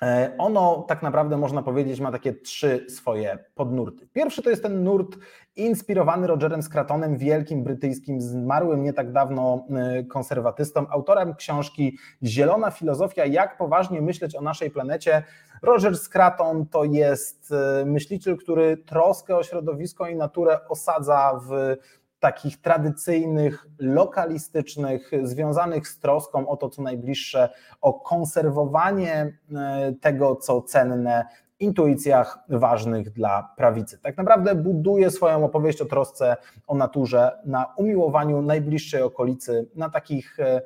E, 0.01 0.35
ono 0.37 0.85
tak 0.87 1.03
naprawdę 1.03 1.37
można 1.37 1.63
powiedzieć 1.63 1.99
ma 1.99 2.11
takie 2.11 2.33
trzy 2.33 2.85
swoje 2.89 3.37
podnurty. 3.55 4.07
Pierwszy 4.13 4.41
to 4.41 4.49
jest 4.49 4.63
ten 4.63 4.83
nurt 4.83 5.17
inspirowany 5.55 6.27
Rogerem 6.27 6.63
Scratonem, 6.63 7.17
wielkim 7.17 7.63
brytyjskim, 7.63 8.21
zmarłym 8.21 8.83
nie 8.83 8.93
tak 8.93 9.11
dawno 9.11 9.65
e, 9.69 10.03
konserwatystą, 10.03 10.87
autorem 10.89 11.35
książki 11.35 11.97
Zielona 12.23 12.71
filozofia, 12.71 13.25
jak 13.25 13.57
poważnie 13.57 14.01
myśleć 14.01 14.35
o 14.35 14.41
naszej 14.41 14.71
planecie. 14.71 15.23
Roger 15.61 15.97
Scraton 15.97 16.65
to 16.65 16.83
jest 16.83 17.51
e, 17.81 17.85
myśliciel, 17.85 18.37
który 18.37 18.77
troskę 18.77 19.37
o 19.37 19.43
środowisko 19.43 20.07
i 20.07 20.15
naturę 20.15 20.67
osadza 20.69 21.39
w 21.49 21.75
takich 22.19 22.62
tradycyjnych, 22.62 23.67
lokalistycznych, 23.79 25.12
związanych 25.24 25.88
z 25.88 26.00
troską 26.00 26.47
o 26.47 26.57
to, 26.57 26.69
co 26.69 26.81
najbliższe, 26.81 27.50
o 27.81 27.93
konserwowanie 27.93 29.38
e, 29.55 29.93
tego, 30.01 30.36
co 30.36 30.62
cenne, 30.62 31.25
intuicjach 31.59 32.39
ważnych 32.50 33.09
dla 33.09 33.53
prawicy. 33.57 34.00
Tak 34.00 34.17
naprawdę 34.17 34.55
buduje 34.55 35.12
swoją 35.12 35.45
opowieść 35.45 35.81
o 35.81 35.86
trosce 35.86 36.38
o 36.67 36.75
naturze 36.75 37.39
na 37.45 37.74
umiłowaniu 37.77 38.41
najbliższej 38.41 39.01
okolicy, 39.01 39.69
na 39.75 39.89
takich 39.89 40.39
e, 40.39 40.62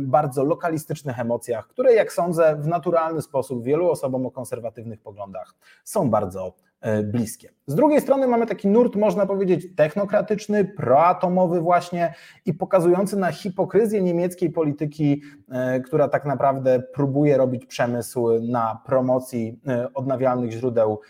bardzo 0.00 0.44
lokalistycznych 0.44 1.18
emocjach, 1.18 1.68
które, 1.68 1.94
jak 1.94 2.12
sądzę, 2.12 2.56
w 2.56 2.66
naturalny 2.66 3.22
sposób 3.22 3.64
wielu 3.64 3.90
osobom 3.90 4.26
o 4.26 4.30
konserwatywnych 4.30 5.00
poglądach 5.00 5.54
są 5.84 6.10
bardzo 6.10 6.46
E, 6.46 6.69
bliskie. 7.04 7.48
Z 7.66 7.74
drugiej 7.74 8.00
strony 8.00 8.26
mamy 8.26 8.46
taki 8.46 8.68
nurt, 8.68 8.96
można 8.96 9.26
powiedzieć, 9.26 9.66
technokratyczny, 9.76 10.64
proatomowy 10.64 11.60
właśnie 11.60 12.14
i 12.46 12.54
pokazujący 12.54 13.16
na 13.16 13.32
hipokryzję 13.32 14.02
niemieckiej 14.02 14.50
polityki, 14.50 15.22
e, 15.50 15.80
która 15.80 16.08
tak 16.08 16.24
naprawdę 16.24 16.82
próbuje 16.94 17.36
robić 17.36 17.66
przemysł 17.66 18.28
na 18.40 18.80
promocji 18.86 19.60
e, 19.68 19.94
odnawialnych 19.94 20.50
źródeł 20.50 21.00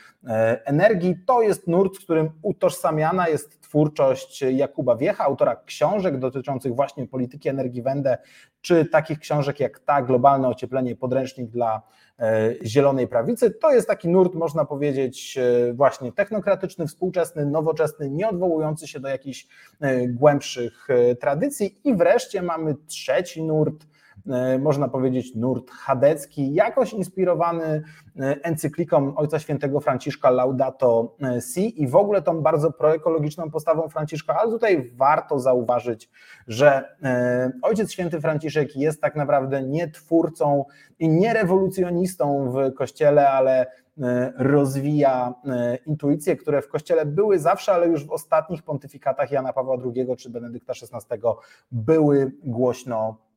energii. 0.64 1.16
To 1.26 1.42
jest 1.42 1.66
nurt, 1.66 1.96
z 1.96 2.00
którym 2.00 2.30
utożsamiana 2.42 3.28
jest 3.28 3.59
twórczość 3.70 4.42
Jakuba 4.42 4.96
Wiecha, 4.96 5.24
autora 5.24 5.56
książek 5.56 6.18
dotyczących 6.18 6.74
właśnie 6.74 7.06
polityki 7.06 7.48
energii 7.48 7.82
Wende, 7.82 8.18
czy 8.60 8.84
takich 8.84 9.18
książek 9.18 9.60
jak 9.60 9.78
ta, 9.78 10.02
Globalne 10.02 10.48
ocieplenie, 10.48 10.96
podręcznik 10.96 11.50
dla 11.50 11.82
E, 12.20 12.54
zielonej 12.64 13.08
prawicy. 13.08 13.50
To 13.50 13.72
jest 13.72 13.88
taki 13.88 14.08
nurt, 14.08 14.34
można 14.34 14.64
powiedzieć, 14.64 15.38
e, 15.38 15.72
właśnie 15.72 16.12
technokratyczny, 16.12 16.86
współczesny, 16.86 17.46
nowoczesny, 17.46 18.10
nie 18.10 18.28
odwołujący 18.28 18.88
się 18.88 19.00
do 19.00 19.08
jakichś 19.08 19.46
e, 19.80 20.08
głębszych 20.08 20.88
tradycji. 21.20 21.80
I 21.84 21.94
wreszcie 21.94 22.42
mamy 22.42 22.74
trzeci 22.86 23.42
nurt, 23.42 23.86
można 24.60 24.88
powiedzieć 24.88 25.34
nurt 25.34 25.70
chadecki, 25.70 26.54
jakoś 26.54 26.92
inspirowany 26.92 27.82
encykliką 28.42 29.16
Ojca 29.16 29.38
Świętego 29.38 29.80
Franciszka 29.80 30.30
Laudato 30.30 31.16
Si. 31.40 31.82
I 31.82 31.88
w 31.88 31.96
ogóle 31.96 32.22
tą 32.22 32.42
bardzo 32.42 32.72
proekologiczną 32.72 33.50
postawą 33.50 33.88
Franciszka, 33.88 34.36
ale 34.36 34.50
tutaj 34.50 34.90
warto 34.96 35.38
zauważyć, 35.38 36.10
że 36.46 36.96
Ojciec 37.62 37.92
Święty 37.92 38.20
Franciszek 38.20 38.76
jest 38.76 39.00
tak 39.00 39.16
naprawdę 39.16 39.62
nie 39.62 39.88
twórcą 39.88 40.64
i 40.98 41.08
nie 41.08 41.34
rewolucjonistą 41.34 42.52
w 42.52 42.74
Kościele, 42.74 43.30
ale 43.30 43.66
e, 44.02 44.32
rozwija 44.36 45.34
e, 45.46 45.76
intuicje, 45.86 46.36
które 46.36 46.62
w 46.62 46.68
Kościele 46.68 47.06
były 47.06 47.38
zawsze, 47.38 47.72
ale 47.72 47.88
już 47.88 48.06
w 48.06 48.10
ostatnich 48.10 48.62
pontyfikatach 48.62 49.30
Jana 49.30 49.52
Pawła 49.52 49.76
II 49.84 50.16
czy 50.18 50.30
Benedykta 50.30 50.72
XVI 50.72 51.20
były 51.72 52.32
głośno 52.44 53.16
e, 53.18 53.29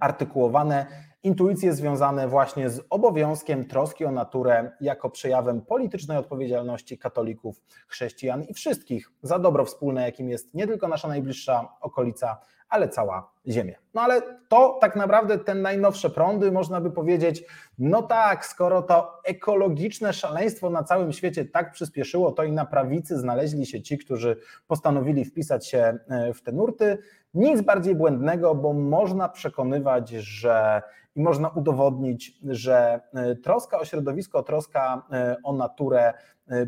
artykułowane. 0.00 0.86
Intuicje 1.22 1.72
związane 1.72 2.28
właśnie 2.28 2.70
z 2.70 2.80
obowiązkiem 2.90 3.64
troski 3.64 4.04
o 4.04 4.10
naturę 4.10 4.70
jako 4.80 5.10
przejawem 5.10 5.60
politycznej 5.60 6.18
odpowiedzialności 6.18 6.98
katolików, 6.98 7.60
chrześcijan 7.88 8.42
i 8.42 8.54
wszystkich 8.54 9.10
za 9.22 9.38
dobro 9.38 9.64
wspólne, 9.64 10.02
jakim 10.02 10.28
jest 10.28 10.54
nie 10.54 10.66
tylko 10.66 10.88
nasza 10.88 11.08
najbliższa 11.08 11.68
okolica, 11.80 12.40
ale 12.68 12.88
cała 12.88 13.32
Ziemia. 13.48 13.74
No 13.94 14.02
ale 14.02 14.22
to 14.48 14.78
tak 14.80 14.96
naprawdę 14.96 15.38
te 15.38 15.54
najnowsze 15.54 16.10
prądy, 16.10 16.52
można 16.52 16.80
by 16.80 16.90
powiedzieć, 16.90 17.44
no 17.78 18.02
tak, 18.02 18.46
skoro 18.46 18.82
to 18.82 19.20
ekologiczne 19.24 20.12
szaleństwo 20.12 20.70
na 20.70 20.82
całym 20.82 21.12
świecie 21.12 21.44
tak 21.44 21.72
przyspieszyło, 21.72 22.32
to 22.32 22.44
i 22.44 22.52
na 22.52 22.66
prawicy 22.66 23.18
znaleźli 23.18 23.66
się 23.66 23.82
ci, 23.82 23.98
którzy 23.98 24.36
postanowili 24.66 25.24
wpisać 25.24 25.66
się 25.68 25.98
e, 26.08 26.34
w 26.34 26.42
te 26.42 26.52
nurty. 26.52 26.98
Nic 27.36 27.60
bardziej 27.60 27.94
błędnego, 27.94 28.54
bo 28.54 28.72
można 28.72 29.28
przekonywać, 29.28 30.10
że 30.10 30.82
i 31.16 31.22
można 31.22 31.48
udowodnić, 31.48 32.38
że 32.48 33.00
e, 33.14 33.36
troska 33.36 33.78
o 33.78 33.84
środowisko, 33.84 34.42
troska 34.42 35.02
e, 35.12 35.36
o 35.44 35.52
naturę, 35.52 36.14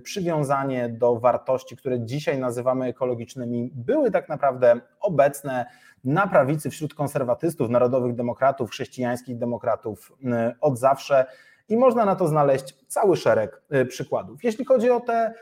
przywiązanie 0.03 0.89
do 0.89 1.17
wartości, 1.17 1.77
które 1.77 2.05
dzisiaj 2.05 2.39
nazywamy 2.39 2.87
ekologicznymi, 2.87 3.71
były 3.75 4.11
tak 4.11 4.29
naprawdę 4.29 4.81
obecne 5.01 5.67
na 6.05 6.27
prawicy 6.27 6.71
wśród 6.71 6.95
konserwatystów, 6.95 7.71
narodowych 7.71 8.15
demokratów, 8.15 8.71
chrześcijańskich 8.71 9.39
demokratów 9.39 10.13
od 10.61 10.79
zawsze 10.79 11.27
i 11.69 11.77
można 11.77 12.05
na 12.05 12.17
to 12.17 12.29
znaleźć 12.29 12.87
cały 12.87 13.17
szereg 13.17 13.63
przykładów. 13.89 14.45
Jeśli 14.45 14.65
chodzi 14.65 14.91
o 14.91 15.01
te 15.01 15.35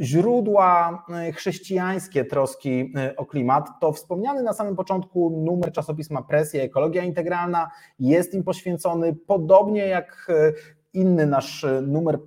źródła 0.00 1.04
chrześcijańskie 1.34 2.24
troski 2.24 2.92
o 3.16 3.26
klimat, 3.26 3.68
to 3.80 3.92
wspomniany 3.92 4.42
na 4.42 4.52
samym 4.52 4.76
początku 4.76 5.42
numer 5.44 5.72
czasopisma 5.72 6.22
Presja 6.22 6.62
Ekologia 6.62 7.02
Integralna 7.02 7.70
jest 7.98 8.34
im 8.34 8.44
poświęcony, 8.44 9.16
podobnie 9.26 9.86
jak 9.86 10.32
inny 10.92 11.26
nasz 11.26 11.66
numer 11.82 12.18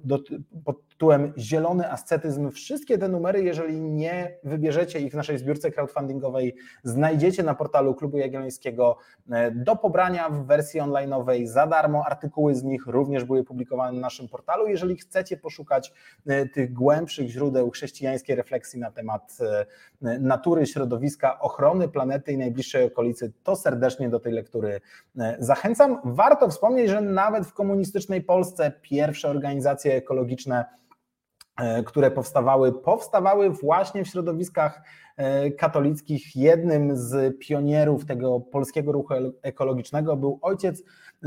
tytułem 1.01 1.34
Zielony 1.38 1.91
Ascetyzm. 1.91 2.51
Wszystkie 2.51 2.98
te 2.98 3.08
numery, 3.08 3.43
jeżeli 3.43 3.81
nie 3.81 4.38
wybierzecie 4.43 5.00
ich 5.00 5.12
w 5.12 5.15
naszej 5.15 5.38
zbiórce 5.38 5.72
crowdfundingowej, 5.72 6.55
znajdziecie 6.84 7.43
na 7.43 7.55
portalu 7.55 7.96
Klubu 7.96 8.17
Jagiellońskiego 8.17 8.98
e, 9.31 9.51
do 9.51 9.75
pobrania 9.75 10.29
w 10.29 10.46
wersji 10.46 10.79
onlineowej 10.79 11.48
za 11.48 11.67
darmo. 11.67 12.05
Artykuły 12.05 12.55
z 12.55 12.63
nich 12.63 12.88
również 12.88 13.24
były 13.24 13.43
publikowane 13.43 13.91
na 13.91 14.00
naszym 14.00 14.27
portalu. 14.27 14.67
Jeżeli 14.67 14.96
chcecie 14.98 15.38
poszukać 15.38 15.93
e, 16.27 16.46
tych 16.46 16.74
głębszych 16.74 17.29
źródeł 17.29 17.70
chrześcijańskiej 17.70 18.36
refleksji 18.36 18.79
na 18.79 18.91
temat 18.91 19.38
e, 20.01 20.20
natury, 20.20 20.65
środowiska, 20.65 21.39
ochrony 21.39 21.88
planety 21.88 22.31
i 22.31 22.38
najbliższej 22.38 22.86
okolicy, 22.86 23.31
to 23.43 23.55
serdecznie 23.55 24.10
do 24.10 24.20
tej 24.20 24.34
lektury 24.34 24.81
zachęcam. 25.39 25.98
Warto 26.03 26.50
wspomnieć, 26.50 26.89
że 26.89 27.01
nawet 27.01 27.46
w 27.46 27.53
komunistycznej 27.53 28.22
Polsce 28.22 28.72
pierwsze 28.81 29.29
organizacje 29.29 29.96
ekologiczne 29.96 30.65
które 31.86 32.12
powstawały, 32.12 32.74
powstawały 32.74 33.50
właśnie 33.50 34.03
w 34.03 34.08
środowiskach 34.08 34.81
e, 35.17 35.51
katolickich. 35.51 36.36
Jednym 36.36 36.98
z 36.98 37.39
pionierów 37.39 38.05
tego 38.05 38.39
polskiego 38.39 38.91
ruchu 38.91 39.13
ekologicznego 39.41 40.17
był 40.17 40.39
ojciec 40.41 40.84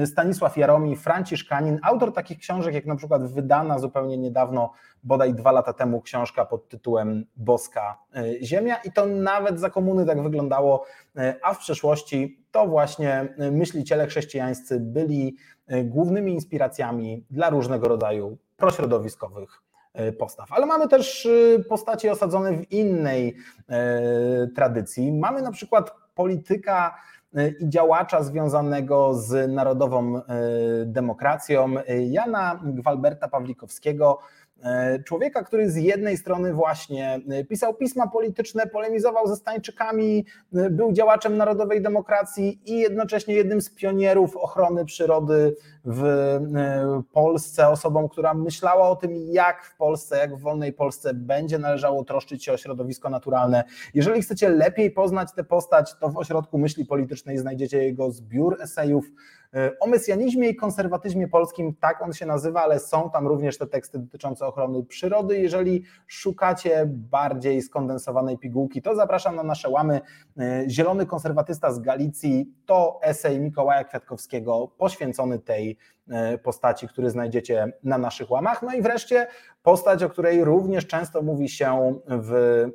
Stanisław 0.06 0.56
Jaromi, 0.56 0.96
franciszkanin, 0.96 1.78
autor 1.82 2.12
takich 2.12 2.38
książek 2.38 2.74
jak 2.74 2.86
na 2.86 2.96
przykład 2.96 3.32
wydana 3.32 3.78
zupełnie 3.78 4.18
niedawno, 4.18 4.72
bodaj 5.02 5.34
dwa 5.34 5.52
lata 5.52 5.72
temu, 5.72 6.00
książka 6.00 6.44
pod 6.44 6.68
tytułem 6.68 7.26
Boska 7.36 7.98
e, 8.16 8.44
Ziemia 8.44 8.76
i 8.76 8.92
to 8.92 9.06
nawet 9.06 9.60
za 9.60 9.70
komuny 9.70 10.06
tak 10.06 10.22
wyglądało, 10.22 10.84
a 11.42 11.54
w 11.54 11.58
przeszłości 11.58 12.44
to 12.50 12.66
właśnie 12.66 13.34
myśliciele 13.52 14.06
chrześcijańscy 14.06 14.80
byli 14.80 15.36
głównymi 15.84 16.32
inspiracjami 16.32 17.24
dla 17.30 17.50
różnego 17.50 17.88
rodzaju 17.88 18.38
prośrodowiskowych 18.56 19.64
E, 19.73 19.73
postaw. 20.18 20.52
Ale 20.52 20.66
mamy 20.66 20.88
też 20.88 21.26
e, 21.26 21.58
postacie 21.58 22.12
osadzone 22.12 22.52
w 22.52 22.72
innej 22.72 23.36
e, 23.68 24.46
tradycji. 24.54 25.12
Mamy 25.12 25.42
na 25.42 25.52
przykład 25.52 25.94
polityka 26.14 26.94
i 27.60 27.68
działacza 27.68 28.22
związanego 28.22 29.14
z 29.14 29.52
narodową 29.52 30.20
demokracją 30.86 31.74
Jana 32.10 32.60
Gwalberta 32.64 33.28
Pawlikowskiego, 33.28 34.18
E, 34.53 34.53
człowieka, 35.04 35.42
który 35.42 35.70
z 35.70 35.76
jednej 35.76 36.16
strony 36.16 36.52
właśnie 36.52 37.20
e, 37.30 37.44
pisał 37.44 37.74
pisma 37.74 38.06
polityczne, 38.06 38.66
polemizował 38.66 39.26
ze 39.26 39.36
Stańczykami, 39.36 40.26
e, 40.54 40.70
był 40.70 40.92
działaczem 40.92 41.36
narodowej 41.36 41.82
demokracji 41.82 42.60
i 42.64 42.78
jednocześnie 42.78 43.34
jednym 43.34 43.60
z 43.60 43.70
pionierów 43.70 44.36
ochrony 44.36 44.84
przyrody 44.84 45.56
w 45.84 46.02
Polsce, 47.12 47.68
osobą, 47.68 48.08
która 48.08 48.34
myślała 48.34 48.88
o 48.88 48.96
tym, 48.96 49.14
jak 49.14 49.64
w 49.64 49.76
Polsce, 49.76 50.18
jak 50.18 50.36
w 50.36 50.40
wolnej 50.40 50.72
Polsce 50.72 51.14
będzie 51.14 51.58
należało 51.58 52.04
troszczyć 52.04 52.44
się 52.44 52.52
o 52.52 52.56
środowisko 52.56 53.10
naturalne. 53.10 53.64
Jeżeli 53.94 54.22
chcecie 54.22 54.48
lepiej 54.48 54.90
poznać 54.90 55.32
tę 55.32 55.44
postać, 55.44 55.94
to 56.00 56.08
w 56.08 56.16
ośrodku 56.16 56.58
myśli 56.58 56.84
politycznej 56.84 57.38
znajdziecie 57.38 57.84
jego 57.84 58.10
zbiór 58.10 58.56
esejów 58.62 59.04
E, 59.43 59.43
o 59.80 59.86
mesjanizmie 59.86 60.48
i 60.48 60.56
konserwatyzmie 60.56 61.28
polskim, 61.28 61.74
tak 61.80 62.02
on 62.02 62.12
się 62.12 62.26
nazywa, 62.26 62.62
ale 62.62 62.80
są 62.80 63.10
tam 63.10 63.26
również 63.26 63.58
te 63.58 63.66
teksty 63.66 63.98
dotyczące 63.98 64.46
ochrony 64.46 64.84
przyrody. 64.84 65.38
Jeżeli 65.38 65.84
szukacie 66.06 66.84
bardziej 66.86 67.62
skondensowanej 67.62 68.38
pigułki, 68.38 68.82
to 68.82 68.94
zapraszam 68.94 69.36
na 69.36 69.42
nasze 69.42 69.68
łamy. 69.68 70.00
E, 70.38 70.64
Zielony 70.68 71.06
konserwatysta 71.06 71.72
z 71.72 71.80
Galicji 71.80 72.54
to 72.66 72.98
esej 73.02 73.40
Mikołaja 73.40 73.84
Kwiatkowskiego 73.84 74.68
poświęcony 74.78 75.38
tej 75.38 75.76
e, 76.08 76.38
postaci, 76.38 76.88
który 76.88 77.10
znajdziecie 77.10 77.72
na 77.82 77.98
naszych 77.98 78.30
łamach. 78.30 78.62
No 78.62 78.74
i 78.74 78.82
wreszcie 78.82 79.26
postać, 79.62 80.02
o 80.02 80.08
której 80.08 80.44
również 80.44 80.86
często 80.86 81.22
mówi 81.22 81.48
się 81.48 82.00
w 82.08 82.32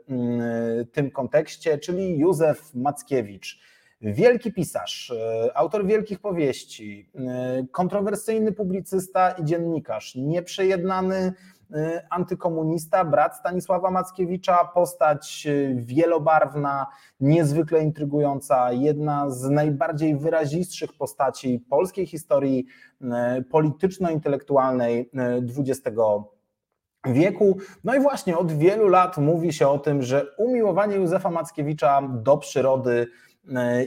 mm, 0.10 0.86
tym 0.86 1.12
kontekście, 1.12 1.78
czyli 1.78 2.18
Józef 2.18 2.76
Mackiewicz. 2.76 3.60
Wielki 4.02 4.54
pisarz, 4.54 5.12
e, 5.12 5.58
autor 5.58 5.86
wielkich 5.86 6.20
powieści, 6.20 7.10
e, 7.16 7.66
kontrowersyjny 7.72 8.52
publicysta 8.52 9.32
i 9.32 9.46
dziennikarz, 9.46 10.16
nieprzejednany 10.16 11.34
e, 11.74 12.08
antykomunista, 12.10 13.06
brat 13.06 13.38
Stanisława 13.38 13.92
Mackiewicza, 13.92 14.66
postać 14.66 15.48
wielobarwna, 15.76 16.88
niezwykle 17.20 17.84
intrygująca, 17.84 18.72
jedna 18.72 19.30
z 19.30 19.50
najbardziej 19.50 20.18
wyrazistszych 20.18 20.94
postaci 20.94 21.66
polskiej 21.70 22.06
historii 22.06 22.66
polityczno-intelektualnej 23.52 25.10
XX 25.58 25.98
wieku. 27.06 27.58
No 27.84 27.96
i 27.96 28.00
właśnie 28.00 28.38
od 28.38 28.52
wielu 28.52 28.88
lat 28.88 29.18
mówi 29.18 29.54
się 29.54 29.68
o 29.68 29.80
tym, 29.80 30.02
że 30.02 30.36
umiłowanie 30.38 30.96
Józefa 30.96 31.32
Mackiewicza 31.32 32.02
do 32.02 32.38
przyrody 32.38 33.08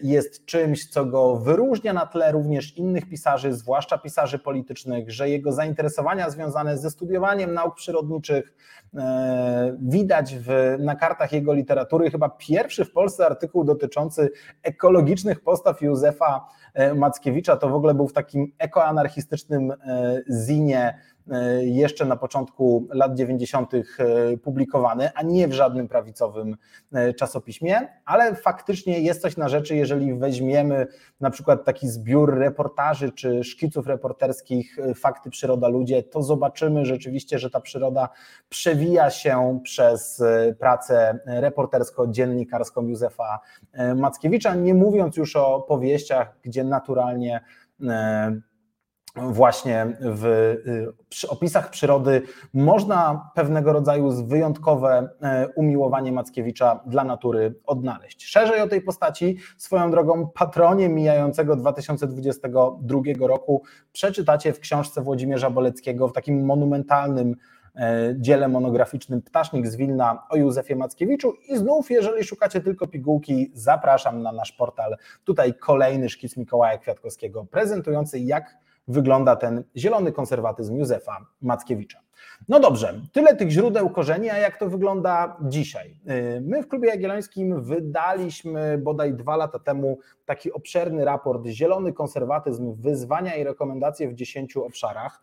jest 0.03 0.45
czymś, 0.45 0.89
co 0.89 1.05
go 1.05 1.37
wyróżnia 1.37 1.93
na 1.93 2.07
tle 2.07 2.33
również 2.33 2.77
innych 2.77 3.09
pisarzy, 3.09 3.53
zwłaszcza 3.53 3.99
pisarzy 3.99 4.39
politycznych, 4.39 5.11
że 5.11 5.29
jego 5.29 5.53
zainteresowania 5.53 6.31
związane 6.31 6.79
ze 6.79 6.91
studiowaniem 6.91 7.55
nauk 7.55 7.75
przyrodniczych 7.75 8.55
e, 8.95 9.77
widać 9.81 10.37
w, 10.39 10.77
na 10.79 10.97
kartach 10.97 11.33
jego 11.33 11.53
literatury. 11.53 12.11
Chyba 12.11 12.29
pierwszy 12.29 12.85
w 12.85 12.93
Polsce 12.93 13.27
artykuł 13.27 13.65
dotyczący 13.65 14.31
ekologicznych 14.63 15.41
postaw 15.41 15.83
Józefa 15.83 16.49
e, 16.75 16.95
Mackiewicza 16.95 17.57
to 17.57 17.69
w 17.69 17.75
ogóle 17.75 17.95
był 17.95 18.09
w 18.09 18.13
takim 18.13 18.53
ekoanarchistycznym 18.59 19.73
zinie 20.47 20.99
E, 21.12 21.12
jeszcze 21.61 22.05
na 22.05 22.17
początku 22.17 22.89
lat 22.91 23.15
90. 23.15 23.75
E, 23.75 23.81
publikowany, 24.37 25.11
a 25.15 25.23
nie 25.23 25.49
w 25.49 25.53
żadnym 25.53 25.89
prawicowym 25.89 26.57
e, 26.93 27.15
czasopiśmie, 27.15 27.89
ale 28.05 28.35
faktycznie 28.35 29.01
jest 29.01 29.23
coś 29.23 29.37
na 29.37 29.49
rzeczy, 29.49 29.77
jeżeli 29.77 30.15
weźmiemy 30.15 30.87
na 31.21 31.31
przykład 31.31 31.65
taki 31.65 31.89
zbiór 31.89 32.39
reportaży 32.39 33.13
czy 33.13 33.45
szkiców 33.45 33.87
reporterskich 33.87 34.77
Fakty, 34.95 35.31
Przyroda, 35.31 35.69
Ludzie, 35.69 36.03
to 36.03 36.23
zobaczymy 36.23 36.87
rzeczywiście, 36.87 37.39
że 37.39 37.51
ta 37.51 37.61
przyroda 37.61 38.09
przewija 38.49 39.11
się 39.11 39.61
przez 39.65 40.23
pracę 40.59 41.19
reportersko-dziennikarską 41.27 42.89
Józefa 42.89 43.41
Mackiewicza, 43.97 44.55
nie 44.55 44.75
mówiąc 44.75 45.17
już 45.17 45.37
o 45.37 45.61
powieściach, 45.61 46.37
gdzie 46.43 46.65
naturalnie 46.65 47.41
właśnie 49.17 49.87
w 50.01 50.25
y, 51.25 51.29
opisach 51.29 51.71
przyrody 51.71 52.23
można 52.55 53.31
pewnego 53.35 53.73
rodzaju 53.73 54.27
wyjątkowe 54.27 55.09
e, 55.23 55.49
umiłowanie 55.49 56.13
Mackiewicza 56.13 56.81
dla 56.87 57.05
natury 57.05 57.55
odnaleźć. 57.67 58.27
Szerzej 58.27 58.61
o 58.61 58.69
tej 58.69 58.81
postaci, 58.81 59.37
swoją 59.57 59.91
drogą 59.91 60.29
patronie 60.29 60.89
mijającego 60.89 61.57
2022 61.57 63.01
roku 63.21 63.63
przeczytacie 63.93 64.53
w 64.53 64.61
książce 64.61 65.03
Włodzimierza 65.03 65.51
Boleckiego 65.51 66.09
w 66.09 66.13
takim 66.13 66.45
monumentalnym 66.45 67.37
e, 67.77 68.15
dziele 68.19 68.49
monograficznym 68.49 69.23
Ptasznik 69.23 69.67
z 69.67 69.77
Wilna 69.77 70.27
o 70.31 70.37
Józefie 70.37 70.77
Mackiewiczu 70.77 71.33
i 71.49 71.57
znów, 71.57 71.91
jeżeli 71.91 72.25
szukacie 72.25 72.61
tylko 72.61 72.87
pigułki, 72.87 73.51
zapraszam 73.55 74.23
na 74.23 74.33
nasz 74.33 74.53
portal. 74.53 74.97
Tutaj 75.25 75.55
kolejny 75.55 76.09
szkic 76.09 76.37
Mikołaja 76.37 76.79
Kwiatkowskiego 76.79 77.45
prezentujący 77.45 78.19
jak 78.19 78.63
wygląda 78.89 79.37
ten 79.37 79.65
zielony 79.77 80.13
konserwatyzm 80.13 80.77
Józefa 80.77 81.27
Mackiewicza. 81.43 82.03
No 82.49 82.61
dobrze, 82.61 83.01
tyle 83.13 83.37
tych 83.37 83.51
źródeł 83.51 83.91
korzeni, 83.91 84.31
a 84.31 84.39
jak 84.39 84.57
to 84.57 84.69
wygląda 84.69 85.37
dzisiaj? 85.41 85.97
Y, 86.37 86.41
my 86.41 86.63
w 86.63 86.69
Klubie 86.69 86.89
Jagiellońskim 86.89 87.63
wydaliśmy 87.63 88.79
bodaj 88.79 89.15
dwa 89.15 89.37
lata 89.37 89.59
temu 89.59 89.99
taki 90.25 90.53
obszerny 90.53 91.05
raport 91.05 91.47
Zielony 91.47 91.93
konserwatyzm, 91.93 92.73
wyzwania 92.73 93.37
i 93.37 93.45
rekomendacje 93.45 94.09
w 94.09 94.15
10 94.15 94.57
obszarach. 94.57 95.21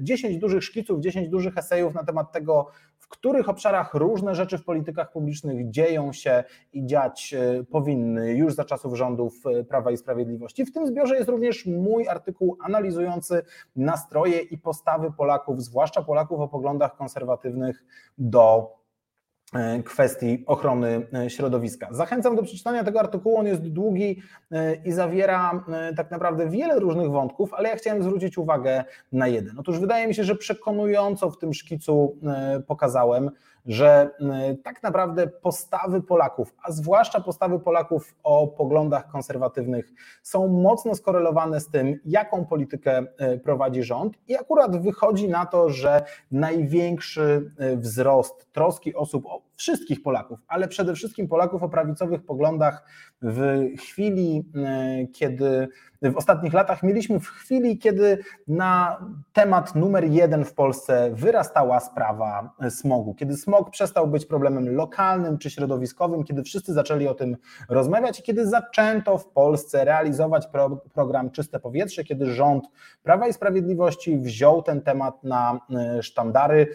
10 0.00 0.36
y, 0.36 0.38
dużych 0.38 0.64
szkiców, 0.64 1.00
10 1.00 1.28
dużych 1.28 1.58
esejów 1.58 1.94
na 1.94 2.04
temat 2.04 2.32
tego, 2.32 2.66
w 3.08 3.10
których 3.10 3.48
obszarach 3.48 3.94
różne 3.94 4.34
rzeczy 4.34 4.58
w 4.58 4.64
politykach 4.64 5.12
publicznych 5.12 5.70
dzieją 5.70 6.12
się 6.12 6.44
i 6.72 6.86
dziać 6.86 7.34
e, 7.34 7.64
powinny 7.64 8.34
już 8.34 8.54
za 8.54 8.64
czasów 8.64 8.96
rządów 8.96 9.34
e, 9.46 9.64
Prawa 9.64 9.90
i 9.90 9.96
Sprawiedliwości. 9.96 10.66
W 10.66 10.72
tym 10.72 10.86
zbiorze 10.86 11.16
jest 11.16 11.28
również 11.28 11.66
mój 11.66 12.08
artykuł 12.08 12.58
analizujący 12.62 13.42
nastroje 13.76 14.40
i 14.40 14.58
postawy 14.58 15.12
Polaków, 15.12 15.62
zwłaszcza 15.62 16.02
Polaków 16.02 16.40
o 16.40 16.48
poglądach 16.48 16.96
konserwatywnych 16.96 17.84
do 18.18 18.77
kwestii 19.84 20.44
ochrony 20.46 21.06
e, 21.14 21.30
środowiska. 21.30 21.88
Zachęcam 21.90 22.36
do 22.36 22.42
przeczytania 22.42 22.84
tego 22.84 23.00
artykułu, 23.00 23.36
on 23.36 23.46
jest 23.46 23.62
długi 23.62 24.22
e, 24.50 24.74
i 24.74 24.92
zawiera 24.92 25.64
tak 25.96 26.10
naprawdę 26.10 26.48
wiele 26.48 26.80
różnych 26.80 27.10
wątków, 27.10 27.54
ale 27.54 27.68
ja 27.68 27.76
chciałem 27.76 28.02
zwrócić 28.02 28.38
uwagę 28.38 28.84
na 29.12 29.28
jeden. 29.28 29.58
Otóż 29.58 29.80
wydaje 29.80 30.06
mi 30.06 30.14
się, 30.14 30.24
że 30.24 30.34
przekonująco 30.34 31.30
w 31.30 31.38
tym 31.38 31.54
szkicu 31.54 32.16
pokazałem, 32.66 33.30
że 33.66 34.10
tak 34.64 34.82
naprawdę 34.82 35.26
postawy 35.26 36.02
Polaków, 36.02 36.54
a 36.62 36.72
zwłaszcza 36.72 37.20
postawy 37.20 37.60
Polaków 37.60 38.14
o 38.22 38.46
poglądach 38.48 39.08
konserwatywnych 39.08 39.92
są 40.22 40.48
mocno 40.48 40.94
skorelowane 40.94 41.60
z 41.60 41.68
tym, 41.68 42.00
jaką 42.04 42.44
politykę 42.46 43.06
prowadzi 43.44 43.82
rząd 43.82 44.14
i 44.28 44.36
akurat 44.36 44.82
wychodzi 44.82 45.28
na 45.28 45.46
to, 45.46 45.70
że 45.70 46.04
największy 46.30 47.50
wzrost 47.76 48.52
troski 48.52 48.94
osób, 48.94 49.24
wszystkich 49.56 50.02
Polaków, 50.02 50.38
ale 50.48 50.68
przede 50.68 50.94
wszystkim 50.94 51.28
Polaków 51.28 51.62
o 51.62 51.68
prawicowych 51.68 52.24
poglądach 52.24 52.84
w 53.22 53.66
chwili, 53.78 54.44
kiedy 55.14 55.68
w 56.02 56.16
ostatnich 56.16 56.52
latach 56.52 56.82
mieliśmy 56.82 57.20
w 57.20 57.26
chwili, 57.26 57.78
kiedy 57.78 58.18
na 58.48 59.00
temat 59.32 59.74
numer 59.74 60.04
jeden 60.04 60.44
w 60.44 60.54
Polsce 60.54 61.10
wyrastała 61.14 61.80
sprawa 61.80 62.54
smogu, 62.70 63.14
kiedy 63.14 63.36
smog 63.36 63.70
przestał 63.70 64.08
być 64.08 64.26
problemem 64.26 64.74
lokalnym 64.74 65.38
czy 65.38 65.50
środowiskowym, 65.50 66.24
kiedy 66.24 66.42
wszyscy 66.42 66.72
zaczęli 66.72 67.08
o 67.08 67.14
tym 67.14 67.36
rozmawiać 67.68 68.20
i 68.20 68.22
kiedy 68.22 68.46
zaczęto 68.46 69.18
w 69.18 69.28
Polsce 69.28 69.84
realizować 69.84 70.46
pro, 70.46 70.76
program 70.76 71.30
Czyste 71.30 71.60
Powietrze, 71.60 72.04
kiedy 72.04 72.26
rząd 72.26 72.64
Prawa 73.02 73.28
i 73.28 73.32
Sprawiedliwości 73.32 74.18
wziął 74.18 74.62
ten 74.62 74.80
temat 74.80 75.24
na 75.24 75.60
e, 75.70 76.02
sztandary. 76.02 76.66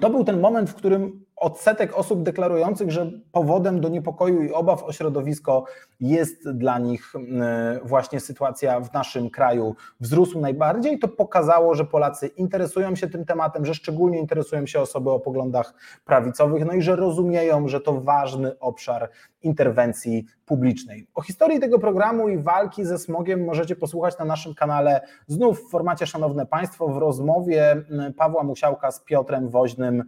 To 0.00 0.10
był 0.10 0.24
ten 0.24 0.40
moment, 0.40 0.70
w 0.70 0.74
którym 0.74 1.25
odsetek 1.36 1.98
osób 1.98 2.22
deklarujących, 2.22 2.90
że 2.90 3.10
powodem 3.32 3.80
do 3.80 3.88
niepokoju 3.88 4.42
i 4.42 4.52
obaw 4.52 4.84
o 4.84 4.92
środowisko 4.92 5.64
jest 6.00 6.50
dla 6.50 6.78
nich 6.78 7.12
e, 7.16 7.80
właśnie 7.84 8.20
sytuacja 8.20 8.80
w 8.80 8.92
naszym 8.92 9.30
kraju 9.30 9.74
wzrósł 10.00 10.40
najbardziej, 10.40 10.98
to 10.98 11.08
pokazało, 11.08 11.74
że 11.74 11.84
Polacy 11.84 12.26
interesują 12.26 12.96
się 12.96 13.06
tym 13.06 13.24
tematem, 13.24 13.66
że 13.66 13.74
szczególnie 13.74 14.18
interesują 14.18 14.66
się 14.66 14.80
osoby 14.80 15.10
o 15.10 15.20
poglądach 15.20 15.74
prawicowych, 16.04 16.64
no 16.64 16.72
i 16.72 16.82
że 16.82 16.96
rozumieją, 16.96 17.68
że 17.68 17.80
to 17.80 18.00
ważny 18.00 18.58
obszar 18.58 19.10
interwencji 19.42 20.24
publicznej. 20.46 21.06
O 21.14 21.22
historii 21.22 21.60
tego 21.60 21.78
programu 21.78 22.28
i 22.28 22.38
walki 22.38 22.84
ze 22.84 22.98
smogiem 22.98 23.44
możecie 23.44 23.76
posłuchać 23.76 24.18
na 24.18 24.24
naszym 24.24 24.54
kanale 24.54 25.00
znów 25.26 25.60
w 25.60 25.70
formacie 25.70 26.06
Szanowne 26.06 26.46
Państwo 26.46 26.88
w 26.88 26.96
rozmowie 26.96 27.82
Pawła 28.16 28.42
Musiałka 28.42 28.90
z 28.90 29.04
Piotrem 29.04 29.48
Woźnym 29.48 30.04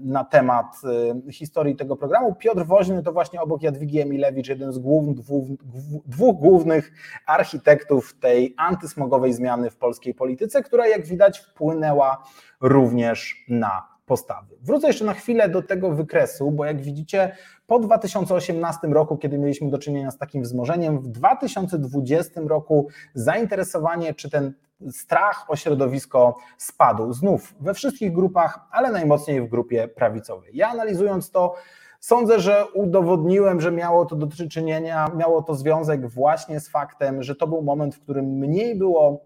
na 0.00 0.24
temat 0.24 0.76
e, 1.26 1.32
historii 1.32 1.76
tego 1.76 1.96
programu. 1.96 2.34
Piotr 2.34 2.64
Woźny 2.66 3.02
to 3.02 3.12
właśnie 3.12 3.40
obok 3.40 3.62
Jadwigi 3.62 4.00
Emilewicz 4.00 4.48
jeden 4.48 4.72
z 4.72 4.78
głównych, 4.78 5.16
dwóch, 5.16 5.48
dwóch 6.06 6.40
głównych 6.40 6.92
architektów 7.26 8.18
tej 8.20 8.54
antysmogowej 8.58 9.32
zmiany 9.32 9.70
w 9.70 9.76
polskiej 9.76 10.14
polityce, 10.14 10.62
która 10.62 10.86
jak 10.86 11.06
widać 11.06 11.38
wpłynęła 11.38 12.22
również 12.60 13.44
na 13.48 13.91
postawy. 14.12 14.56
Wrócę 14.62 14.86
jeszcze 14.86 15.04
na 15.04 15.14
chwilę 15.14 15.48
do 15.48 15.62
tego 15.62 15.90
wykresu, 15.90 16.50
bo 16.50 16.64
jak 16.64 16.82
widzicie, 16.82 17.36
po 17.66 17.78
2018 17.78 18.88
roku, 18.88 19.16
kiedy 19.16 19.38
mieliśmy 19.38 19.70
do 19.70 19.78
czynienia 19.78 20.10
z 20.10 20.18
takim 20.18 20.42
wzmożeniem, 20.42 21.00
w 21.00 21.08
2020 21.08 22.40
roku 22.40 22.88
zainteresowanie 23.14 24.14
czy 24.14 24.30
ten 24.30 24.54
strach 24.90 25.44
o 25.48 25.56
środowisko 25.56 26.36
spadł. 26.58 27.12
Znów 27.12 27.54
we 27.60 27.74
wszystkich 27.74 28.12
grupach, 28.12 28.60
ale 28.70 28.92
najmocniej 28.92 29.40
w 29.40 29.48
grupie 29.48 29.88
prawicowej. 29.88 30.50
Ja 30.54 30.68
analizując 30.68 31.30
to, 31.30 31.54
Sądzę, 32.00 32.40
że 32.40 32.66
udowodniłem, 32.74 33.60
że 33.60 33.72
miało 33.72 34.04
to 34.04 34.16
do 34.16 34.26
czynienia, 34.50 35.10
miało 35.16 35.42
to 35.42 35.54
związek 35.54 36.08
właśnie 36.08 36.60
z 36.60 36.68
faktem, 36.68 37.22
że 37.22 37.34
to 37.34 37.46
był 37.46 37.62
moment, 37.62 37.94
w 37.94 38.00
którym 38.00 38.24
mniej 38.24 38.78
było 38.78 39.24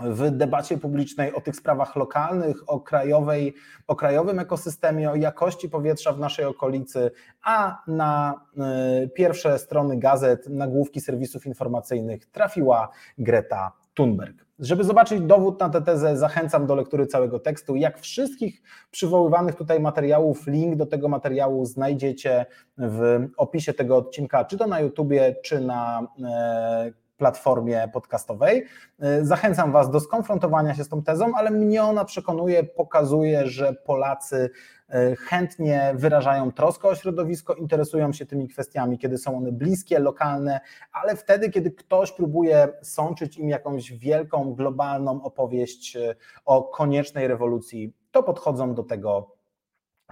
w 0.00 0.30
debacie 0.30 0.78
publicznej 0.78 1.34
o 1.34 1.40
tych 1.40 1.56
sprawach 1.56 1.96
lokalnych, 1.96 2.56
o, 2.66 2.80
krajowej, 2.80 3.54
o 3.86 3.96
krajowym 3.96 4.38
ekosystemie, 4.38 5.10
o 5.10 5.14
jakości 5.14 5.68
powietrza 5.68 6.12
w 6.12 6.18
naszej 6.18 6.44
okolicy, 6.44 7.10
a 7.42 7.82
na 7.86 8.40
y, 9.04 9.08
pierwsze 9.08 9.58
strony 9.58 9.98
gazet, 9.98 10.48
nagłówki 10.48 11.00
serwisów 11.00 11.46
informacyjnych 11.46 12.26
trafiła 12.26 12.88
Greta 13.18 13.72
Thunberg. 13.94 14.50
Żeby 14.58 14.84
zobaczyć 14.84 15.20
dowód 15.20 15.60
na 15.60 15.68
tę 15.68 15.82
tezę, 15.82 16.16
zachęcam 16.16 16.66
do 16.66 16.74
lektury 16.74 17.06
całego 17.06 17.38
tekstu. 17.38 17.76
Jak 17.76 17.98
wszystkich 17.98 18.62
przywoływanych 18.90 19.54
tutaj 19.54 19.80
materiałów, 19.80 20.46
link 20.46 20.76
do 20.76 20.86
tego 20.86 21.08
materiału 21.08 21.64
znajdziecie 21.64 22.46
w 22.78 23.26
opisie 23.36 23.72
tego 23.74 23.96
odcinka, 23.96 24.44
czy 24.44 24.58
to 24.58 24.66
na 24.66 24.80
YouTubie, 24.80 25.36
czy 25.44 25.60
na 25.60 26.06
e, 26.24 26.92
platformie 27.20 27.88
podcastowej. 27.92 28.66
Y, 29.04 29.26
zachęcam 29.26 29.72
Was 29.72 29.90
do 29.90 30.00
skonfrontowania 30.00 30.74
się 30.74 30.84
z 30.84 30.88
tą 30.88 31.02
tezą, 31.02 31.32
ale 31.36 31.50
mnie 31.50 31.82
ona 31.82 32.04
przekonuje, 32.04 32.64
pokazuje, 32.64 33.46
że 33.46 33.72
Polacy 33.72 34.50
y, 34.94 35.16
chętnie 35.16 35.92
wyrażają 35.94 36.52
troskę 36.52 36.88
o 36.88 36.94
środowisko, 36.94 37.54
interesują 37.54 38.12
się 38.12 38.26
tymi 38.26 38.48
kwestiami, 38.48 38.98
kiedy 38.98 39.18
są 39.18 39.36
one 39.36 39.52
bliskie, 39.52 39.98
lokalne, 39.98 40.60
ale 40.92 41.16
wtedy, 41.16 41.50
kiedy 41.50 41.70
ktoś 41.70 42.12
próbuje 42.12 42.68
sączyć 42.82 43.38
im 43.38 43.48
jakąś 43.48 43.92
wielką, 43.92 44.54
globalną 44.54 45.22
opowieść 45.22 45.96
y, 45.96 46.16
o 46.44 46.62
koniecznej 46.62 47.28
rewolucji, 47.28 47.94
to 48.10 48.22
podchodzą 48.22 48.74
do 48.74 48.82
tego 48.82 49.39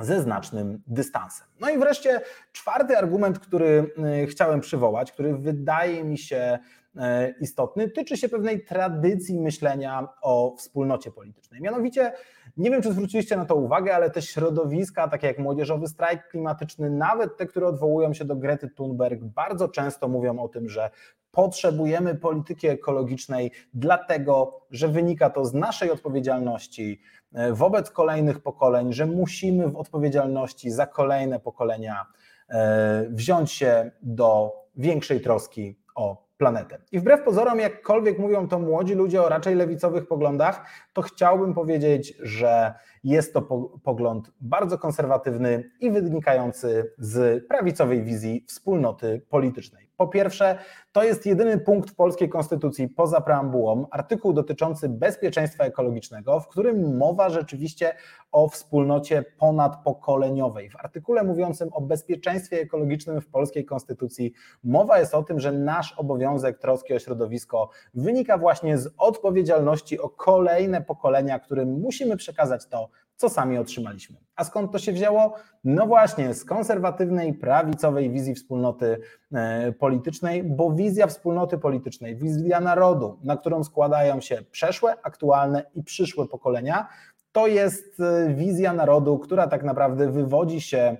ze 0.00 0.22
znacznym 0.22 0.82
dystansem. 0.86 1.46
No 1.60 1.70
i 1.70 1.78
wreszcie 1.78 2.20
czwarty 2.52 2.98
argument, 2.98 3.38
który 3.38 3.90
chciałem 4.28 4.60
przywołać, 4.60 5.12
który 5.12 5.36
wydaje 5.36 6.04
mi 6.04 6.18
się 6.18 6.58
E, 6.98 7.34
istotny, 7.40 7.90
tyczy 7.90 8.16
się 8.16 8.28
pewnej 8.28 8.64
tradycji 8.64 9.40
myślenia 9.40 10.08
o 10.22 10.54
wspólnocie 10.58 11.10
politycznej. 11.10 11.60
Mianowicie, 11.60 12.12
nie 12.56 12.70
wiem, 12.70 12.82
czy 12.82 12.92
zwróciliście 12.92 13.36
na 13.36 13.44
to 13.44 13.56
uwagę, 13.56 13.94
ale 13.94 14.10
te 14.10 14.22
środowiska, 14.22 15.08
takie 15.08 15.26
jak 15.26 15.38
Młodzieżowy 15.38 15.88
Strajk 15.88 16.28
Klimatyczny, 16.28 16.90
nawet 16.90 17.36
te, 17.36 17.46
które 17.46 17.66
odwołują 17.66 18.14
się 18.14 18.24
do 18.24 18.36
Grety 18.36 18.68
Thunberg, 18.68 19.24
bardzo 19.24 19.68
często 19.68 20.08
mówią 20.08 20.38
o 20.38 20.48
tym, 20.48 20.68
że 20.68 20.90
potrzebujemy 21.30 22.14
polityki 22.14 22.68
ekologicznej, 22.68 23.50
dlatego 23.74 24.60
że 24.70 24.88
wynika 24.88 25.30
to 25.30 25.44
z 25.44 25.54
naszej 25.54 25.90
odpowiedzialności 25.90 27.00
e, 27.34 27.52
wobec 27.52 27.90
kolejnych 27.90 28.40
pokoleń, 28.40 28.92
że 28.92 29.06
musimy 29.06 29.68
w 29.68 29.76
odpowiedzialności 29.76 30.70
za 30.70 30.86
kolejne 30.86 31.40
pokolenia 31.40 32.06
e, 32.48 33.06
wziąć 33.10 33.52
się 33.52 33.90
do 34.02 34.52
większej 34.76 35.20
troski 35.20 35.78
o 35.94 36.28
planetę. 36.38 36.78
I 36.92 37.00
wbrew 37.00 37.22
pozorom, 37.24 37.60
jakkolwiek 37.60 38.18
mówią 38.18 38.48
to 38.48 38.58
młodzi 38.58 38.94
ludzie 38.94 39.22
o 39.22 39.28
raczej 39.28 39.54
lewicowych 39.54 40.06
poglądach, 40.06 40.66
to 40.92 41.02
chciałbym 41.02 41.54
powiedzieć, 41.54 42.14
że 42.22 42.74
jest 43.04 43.32
to 43.32 43.42
pogląd 43.82 44.30
bardzo 44.40 44.78
konserwatywny 44.78 45.70
i 45.80 45.90
wynikający 45.90 46.92
z 46.98 47.46
prawicowej 47.48 48.02
wizji 48.02 48.44
wspólnoty 48.48 49.22
politycznej. 49.30 49.87
Po 49.98 50.08
pierwsze, 50.08 50.58
to 50.92 51.04
jest 51.04 51.26
jedyny 51.26 51.58
punkt 51.58 51.94
polskiej 51.94 52.28
konstytucji 52.28 52.88
poza 52.88 53.20
preambułą, 53.20 53.86
artykuł 53.90 54.32
dotyczący 54.32 54.88
bezpieczeństwa 54.88 55.64
ekologicznego, 55.64 56.40
w 56.40 56.48
którym 56.48 56.96
mowa 56.96 57.30
rzeczywiście 57.30 57.94
o 58.32 58.48
wspólnocie 58.48 59.24
ponadpokoleniowej. 59.38 60.70
W 60.70 60.76
artykule 60.76 61.24
mówiącym 61.24 61.68
o 61.72 61.80
bezpieczeństwie 61.80 62.60
ekologicznym 62.60 63.20
w 63.20 63.28
polskiej 63.28 63.64
konstytucji 63.64 64.32
mowa 64.64 64.98
jest 64.98 65.14
o 65.14 65.22
tym, 65.22 65.40
że 65.40 65.52
nasz 65.52 65.92
obowiązek 65.92 66.58
troski 66.58 66.94
o 66.94 66.98
środowisko 66.98 67.70
wynika 67.94 68.38
właśnie 68.38 68.78
z 68.78 68.94
odpowiedzialności 68.98 70.00
o 70.00 70.08
kolejne 70.08 70.82
pokolenia, 70.82 71.38
którym 71.38 71.80
musimy 71.80 72.16
przekazać 72.16 72.66
to, 72.66 72.88
co 73.18 73.28
sami 73.28 73.58
otrzymaliśmy. 73.58 74.16
A 74.36 74.44
skąd 74.44 74.72
to 74.72 74.78
się 74.78 74.92
wzięło? 74.92 75.34
No 75.64 75.86
właśnie, 75.86 76.34
z 76.34 76.44
konserwatywnej, 76.44 77.34
prawicowej 77.34 78.10
wizji 78.10 78.34
wspólnoty 78.34 79.00
e, 79.32 79.72
politycznej, 79.72 80.44
bo 80.44 80.72
wizja 80.72 81.06
wspólnoty 81.06 81.58
politycznej, 81.58 82.16
wizja 82.16 82.60
narodu, 82.60 83.18
na 83.24 83.36
którą 83.36 83.64
składają 83.64 84.20
się 84.20 84.42
przeszłe, 84.50 84.94
aktualne 85.02 85.62
i 85.74 85.82
przyszłe 85.82 86.26
pokolenia, 86.26 86.88
to 87.32 87.46
jest 87.46 88.00
e, 88.00 88.34
wizja 88.34 88.72
narodu, 88.72 89.18
która 89.18 89.48
tak 89.48 89.64
naprawdę 89.64 90.10
wywodzi 90.10 90.60
się 90.60 90.96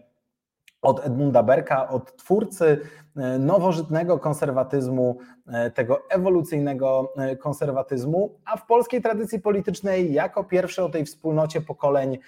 od 0.83 1.07
Edmunda 1.07 1.43
Berka, 1.43 1.88
od 1.88 2.17
twórcy 2.17 2.81
e, 3.17 3.38
nowożytnego 3.38 4.19
konserwatyzmu, 4.19 5.19
e, 5.47 5.71
tego 5.71 6.09
ewolucyjnego 6.11 7.12
e, 7.17 7.37
konserwatyzmu, 7.37 8.38
a 8.45 8.57
w 8.57 8.67
polskiej 8.67 9.03
tradycji 9.03 9.41
politycznej 9.41 10.12
jako 10.12 10.45
pierwszy 10.45 10.85
o 10.85 10.88
tej 10.88 11.05
wspólnocie 11.05 11.61
pokoleń 11.61 12.19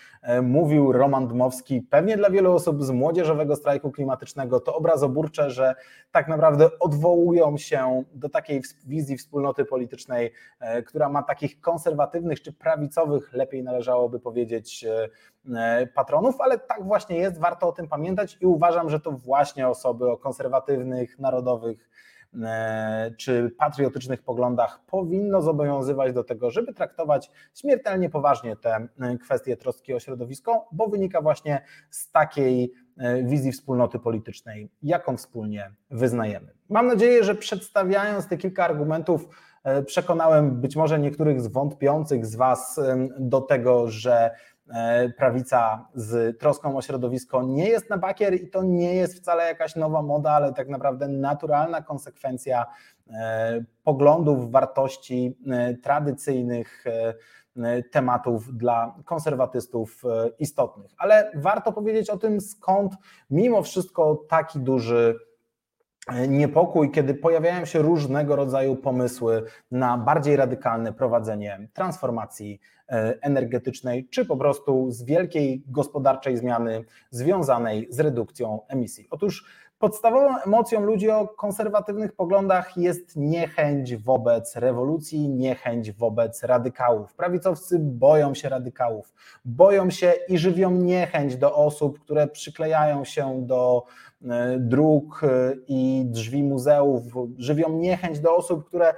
mówił 0.42 0.92
Roman 0.92 1.28
Dmowski. 1.28 1.82
Pewnie 1.82 2.16
dla 2.16 2.30
wielu 2.30 2.52
osób 2.52 2.84
z 2.84 2.90
młodzieżowego 2.90 3.56
strajku 3.56 3.90
klimatycznego 3.90 4.60
to 4.60 4.76
obrazoburcze, 4.76 5.50
że 5.50 5.74
tak 6.12 6.28
naprawdę 6.28 6.78
odwołują 6.78 7.56
się 7.56 8.04
do 8.14 8.28
takiej 8.28 8.62
wizji 8.86 9.16
wspólnoty 9.16 9.64
politycznej, 9.64 10.32
która 10.86 11.08
ma 11.08 11.22
takich 11.22 11.60
konserwatywnych 11.60 12.42
czy 12.42 12.52
prawicowych, 12.52 13.32
lepiej 13.32 13.62
należałoby 13.62 14.20
powiedzieć, 14.20 14.84
patronów, 15.94 16.40
ale 16.40 16.58
tak 16.58 16.84
właśnie 16.84 17.16
jest, 17.16 17.38
warto 17.38 17.68
o 17.68 17.72
tym 17.72 17.88
pamiętać 17.88 18.38
i 18.40 18.46
uważam, 18.46 18.90
że 18.90 19.00
to 19.00 19.12
właśnie 19.12 19.68
osoby 19.68 20.10
o 20.10 20.16
konserwatywnych, 20.16 21.18
narodowych 21.18 21.90
czy 23.18 23.54
patriotycznych 23.58 24.22
poglądach 24.22 24.80
powinno 24.86 25.42
zobowiązywać 25.42 26.12
do 26.12 26.24
tego, 26.24 26.50
żeby 26.50 26.74
traktować 26.74 27.30
śmiertelnie 27.54 28.10
poważnie 28.10 28.56
te 28.56 28.88
kwestie 29.22 29.56
troski 29.56 29.94
o 29.94 30.00
środowisko, 30.00 30.68
bo 30.72 30.88
wynika 30.88 31.22
właśnie 31.22 31.64
z 31.90 32.10
takiej 32.10 32.72
wizji 33.24 33.52
wspólnoty 33.52 33.98
politycznej, 33.98 34.70
jaką 34.82 35.16
wspólnie 35.16 35.72
wyznajemy. 35.90 36.52
Mam 36.68 36.86
nadzieję, 36.86 37.24
że 37.24 37.34
przedstawiając 37.34 38.28
te 38.28 38.36
kilka 38.36 38.64
argumentów, 38.64 39.28
E, 39.64 39.82
przekonałem 39.82 40.60
być 40.60 40.76
może 40.76 40.98
niektórych 40.98 41.40
z 41.40 41.46
wątpiących 41.46 42.26
z 42.26 42.36
Was 42.36 42.80
do 43.18 43.40
tego, 43.40 43.88
że 43.88 44.14
e, 44.20 44.30
prawica 45.16 45.88
z 45.94 46.38
troską 46.38 46.76
o 46.76 46.82
środowisko 46.82 47.42
nie 47.42 47.68
jest 47.68 47.90
na 47.90 47.98
bakier 47.98 48.34
i 48.34 48.50
to 48.50 48.62
nie 48.62 48.94
jest 48.94 49.16
wcale 49.16 49.44
jakaś 49.44 49.76
nowa 49.76 50.02
moda, 50.02 50.30
ale 50.30 50.52
tak 50.52 50.68
naprawdę 50.68 51.08
naturalna 51.08 51.82
konsekwencja 51.82 52.66
e, 53.10 53.64
poglądów, 53.84 54.50
wartości 54.50 55.38
tradycyjnych 55.82 56.84
tematów 57.92 58.56
dla 58.56 58.94
konserwatystów 59.04 60.02
istotnych. 60.38 60.90
Ale 60.98 61.32
warto 61.34 61.72
powiedzieć 61.72 62.10
o 62.10 62.16
tym, 62.16 62.40
skąd 62.40 62.94
mimo 63.30 63.62
wszystko 63.62 64.24
taki 64.28 64.60
duży 64.60 65.14
niepokój, 66.28 66.90
kiedy 66.90 67.14
pojawiają 67.14 67.64
się 67.64 67.82
różnego 67.82 68.36
rodzaju 68.36 68.76
pomysły 68.76 69.42
na 69.70 69.98
bardziej 69.98 70.36
radykalne 70.36 70.92
prowadzenie 70.92 71.68
transformacji 71.72 72.60
e, 72.60 72.79
energetycznej, 73.20 74.08
czy 74.08 74.24
po 74.24 74.36
prostu 74.36 74.90
z 74.90 75.02
wielkiej 75.02 75.62
gospodarczej 75.66 76.36
zmiany 76.36 76.84
związanej 77.10 77.88
z 77.90 78.00
redukcją 78.00 78.60
emisji. 78.68 79.06
Otóż 79.10 79.44
podstawową 79.78 80.42
emocją 80.46 80.80
ludzi 80.80 81.10
o 81.10 81.28
konserwatywnych 81.28 82.12
poglądach 82.12 82.76
jest 82.76 83.16
niechęć 83.16 83.96
wobec 83.96 84.56
rewolucji, 84.56 85.28
niechęć 85.28 85.92
wobec 85.92 86.42
radykałów. 86.42 87.14
Prawicowcy 87.14 87.78
boją 87.78 88.34
się 88.34 88.48
radykałów, 88.48 89.14
boją 89.44 89.90
się 89.90 90.12
i 90.28 90.38
żywią 90.38 90.70
niechęć 90.70 91.36
do 91.36 91.56
osób, 91.56 92.00
które 92.00 92.26
przyklejają 92.26 93.04
się 93.04 93.46
do 93.46 93.84
E, 94.28 94.58
dróg 94.58 95.20
e, 95.24 95.52
i 95.68 96.02
drzwi 96.06 96.42
muzeów, 96.42 97.02
żywią 97.38 97.78
niechęć 97.78 98.20
do 98.20 98.36
osób, 98.36 98.68
które 98.68 98.94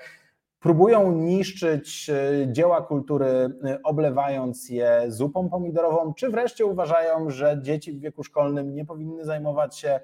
próbują 0.62 1.12
niszczyć 1.12 2.10
e, 2.10 2.52
dzieła 2.52 2.82
kultury, 2.82 3.50
oblewając 3.84 4.68
je 4.68 5.04
zupą 5.08 5.48
pomidorową, 5.48 6.14
czy 6.14 6.28
wreszcie 6.28 6.66
uważają, 6.66 7.30
że 7.30 7.58
dzieci 7.62 7.92
w 7.92 8.00
wieku 8.00 8.24
szkolnym 8.24 8.74
nie 8.74 8.84
powinny 8.84 9.24
zajmować 9.24 9.78
się 9.78 10.00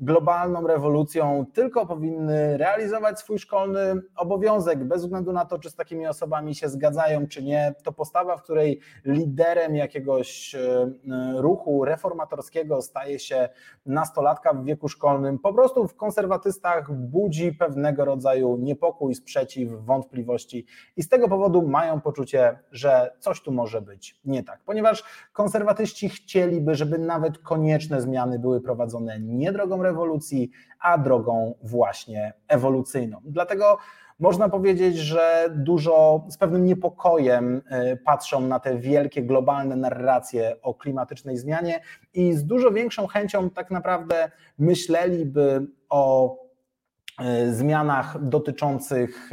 globalną 0.00 0.66
rewolucją, 0.66 1.46
tylko 1.52 1.86
powinny 1.86 2.56
realizować 2.56 3.18
swój 3.18 3.38
szkolny 3.38 4.02
obowiązek, 4.16 4.84
bez 4.84 5.02
względu 5.02 5.32
na 5.32 5.44
to, 5.44 5.58
czy 5.58 5.70
z 5.70 5.74
takimi 5.74 6.06
osobami 6.06 6.54
się 6.54 6.68
zgadzają, 6.68 7.26
czy 7.26 7.42
nie. 7.42 7.74
To 7.84 7.92
postawa, 7.92 8.36
w 8.36 8.42
której 8.42 8.80
liderem 9.04 9.76
jakiegoś 9.76 10.54
e, 10.54 10.90
ruchu 11.36 11.84
reformatorskiego 11.84 12.82
staje 12.82 13.18
się 13.18 13.48
nastolatka 13.86 14.54
w 14.54 14.64
wieku 14.64 14.88
szkolnym, 14.88 15.38
po 15.38 15.54
prostu 15.54 15.88
w 15.88 15.96
konserwatystach 15.96 16.92
budzi 16.92 17.52
pewnego 17.52 18.04
rodzaju 18.04 18.56
niepokój, 18.56 19.14
sprzeciw, 19.14 19.70
wątpliwości 19.84 20.66
i 20.96 21.02
z 21.02 21.08
tego 21.08 21.28
powodu 21.28 21.68
mają 21.68 22.00
poczucie, 22.00 22.58
że 22.72 23.12
coś 23.18 23.42
tu 23.42 23.52
może 23.52 23.82
być 23.82 24.20
nie 24.24 24.42
tak, 24.42 24.60
ponieważ 24.64 25.04
konserwatyści 25.32 26.08
chcieliby, 26.08 26.74
żeby 26.74 26.98
nawet 26.98 27.38
konieczne 27.38 28.00
zmiany 28.00 28.38
były 28.38 28.60
prowadzone 28.60 29.20
nie 29.20 29.52
drogą 29.52 29.82
rewolucji, 29.90 30.50
a 30.80 30.98
drogą 30.98 31.54
właśnie 31.62 32.32
ewolucyjną. 32.48 33.20
Dlatego 33.24 33.78
można 34.20 34.48
powiedzieć, 34.48 34.96
że 34.96 35.50
dużo 35.56 36.26
z 36.30 36.36
pewnym 36.36 36.64
niepokojem 36.64 37.62
e, 37.68 37.96
patrzą 37.96 38.40
na 38.40 38.60
te 38.60 38.78
wielkie 38.78 39.22
globalne 39.22 39.76
narracje 39.76 40.62
o 40.62 40.74
klimatycznej 40.74 41.36
zmianie 41.36 41.80
i 42.14 42.32
z 42.32 42.44
dużo 42.44 42.70
większą 42.70 43.06
chęcią 43.06 43.50
tak 43.50 43.70
naprawdę 43.70 44.30
myśleliby 44.58 45.66
o 45.88 46.36
zmianach 47.50 48.28
dotyczących 48.28 49.30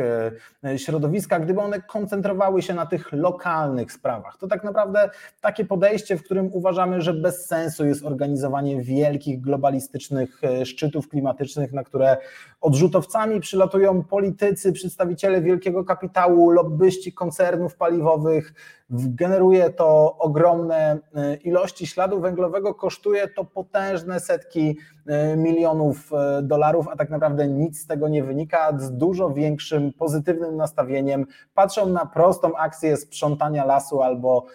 e, 0.63 0.79
środowiska, 0.79 1.39
gdyby 1.39 1.61
one 1.61 1.81
koncentrowały 1.81 2.61
się 2.61 2.73
na 2.73 2.85
tych 2.85 3.11
lokalnych 3.11 3.91
sprawach. 3.91 4.37
To 4.37 4.47
tak 4.47 4.63
naprawdę 4.63 5.09
takie 5.41 5.65
podejście, 5.65 6.17
w 6.17 6.23
którym 6.23 6.49
uważamy, 6.53 7.01
że 7.01 7.13
bez 7.13 7.47
sensu 7.47 7.85
jest 7.85 8.05
organizowanie 8.05 8.81
wielkich 8.81 9.41
globalistycznych 9.41 10.43
e, 10.43 10.65
szczytów 10.65 11.09
klimatycznych, 11.09 11.73
na 11.73 11.83
które 11.83 12.17
odrzutowcami 12.61 13.39
przylatują 13.39 14.03
politycy, 14.03 14.73
przedstawiciele 14.73 15.41
wielkiego 15.41 15.83
kapitału, 15.83 16.49
lobbyści 16.49 17.13
koncernów 17.13 17.75
paliwowych, 17.75 18.53
generuje 18.89 19.69
to 19.69 20.17
ogromne 20.17 20.99
e, 21.15 21.35
ilości 21.35 21.87
śladu 21.87 22.19
węglowego, 22.21 22.73
kosztuje 22.73 23.27
to 23.27 23.45
potężne 23.45 24.19
setki 24.19 24.77
e, 25.07 25.37
milionów 25.37 26.13
e, 26.13 26.41
dolarów, 26.41 26.87
a 26.87 26.95
tak 26.95 27.09
naprawdę 27.09 27.47
nic 27.47 27.81
z 27.81 27.87
tego 27.87 28.07
nie 28.07 28.23
wynika. 28.23 28.79
Z 28.79 28.97
dużo 28.97 29.29
większym 29.29 29.93
pozytywnym 29.93 30.57
nastawieniem 30.57 31.25
patrzą 31.53 31.89
na 31.89 32.05
prostą 32.05 32.57
akcję 32.57 32.97
sprzątania 32.97 33.65
lasu 33.65 34.01
albo 34.01 34.45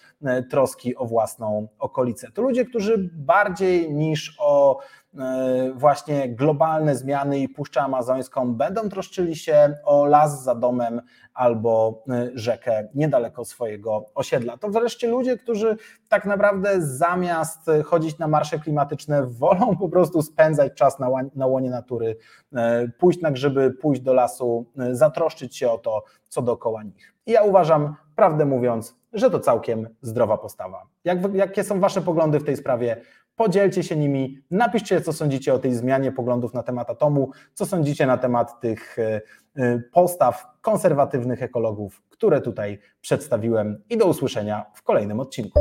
troski 0.51 0.97
o 0.97 1.07
własną 1.07 1.69
okolicę. 1.79 2.29
To 2.35 2.43
ludzie, 2.43 2.65
którzy 2.65 3.11
bardziej 3.13 3.95
niż 3.95 4.37
o 4.41 4.79
E, 5.19 5.73
właśnie 5.75 6.29
globalne 6.29 6.97
zmiany 6.97 7.39
i 7.39 7.49
Puszczę 7.49 7.81
Amazońską 7.81 8.55
będą 8.55 8.89
troszczyli 8.89 9.37
się 9.37 9.75
o 9.85 10.07
las 10.07 10.43
za 10.43 10.55
domem 10.55 11.01
albo 11.35 12.05
e, 12.09 12.31
rzekę 12.35 12.89
niedaleko 12.95 13.45
swojego 13.45 14.07
osiedla. 14.15 14.57
To 14.57 14.69
wreszcie 14.69 15.09
ludzie, 15.09 15.37
którzy 15.37 15.77
tak 16.09 16.25
naprawdę 16.25 16.83
zamiast 16.83 17.71
chodzić 17.85 18.19
na 18.19 18.29
marsze 18.29 18.59
klimatyczne, 18.59 19.27
wolą 19.27 19.77
po 19.77 19.89
prostu 19.89 20.23
spędzać 20.23 20.75
czas 20.75 20.99
na, 20.99 21.09
na 21.35 21.47
łonie 21.47 21.71
natury, 21.71 22.17
e, 22.55 22.89
pójść 22.89 23.21
na 23.21 23.31
grzyby, 23.31 23.71
pójść 23.71 24.03
do 24.03 24.13
lasu, 24.13 24.67
zatroszczyć 24.93 25.57
się 25.57 25.71
o 25.71 25.79
to, 25.79 26.03
co 26.29 26.43
dookoła 26.43 26.83
nich. 26.83 27.15
I 27.27 27.33
ja 27.33 27.43
uważam, 27.43 27.97
prawdę 28.23 28.45
mówiąc, 28.45 28.97
że 29.13 29.31
to 29.31 29.41
całkiem 29.41 29.89
zdrowa 30.03 30.39
postawa. 30.39 30.87
Jak, 31.05 31.35
jakie 31.35 31.65
są 31.65 31.81
Wasze 31.81 32.03
poglądy 32.03 32.41
w 32.41 32.45
tej 32.45 32.57
sprawie? 32.57 32.97
Podzielcie 33.37 33.83
się 33.83 33.97
nimi, 33.97 34.39
napiszcie, 34.51 35.01
co 35.01 35.13
sądzicie 35.13 35.55
o 35.55 35.59
tej 35.59 35.75
zmianie 35.75 36.13
poglądów 36.13 36.55
na 36.55 36.63
temat 36.63 36.91
atomu, 36.91 37.31
co 37.55 37.67
sądzicie 37.67 38.07
na 38.07 38.19
temat 38.19 38.61
tych 38.61 38.99
e, 38.99 39.21
e, 39.57 39.79
postaw 39.93 40.47
konserwatywnych 40.61 41.43
ekologów, 41.43 42.03
które 42.11 42.41
tutaj 42.41 42.79
przedstawiłem 43.01 43.83
i 43.91 43.97
do 43.97 44.07
usłyszenia 44.07 44.67
w 44.75 44.83
kolejnym 44.83 45.21
odcinku. 45.21 45.61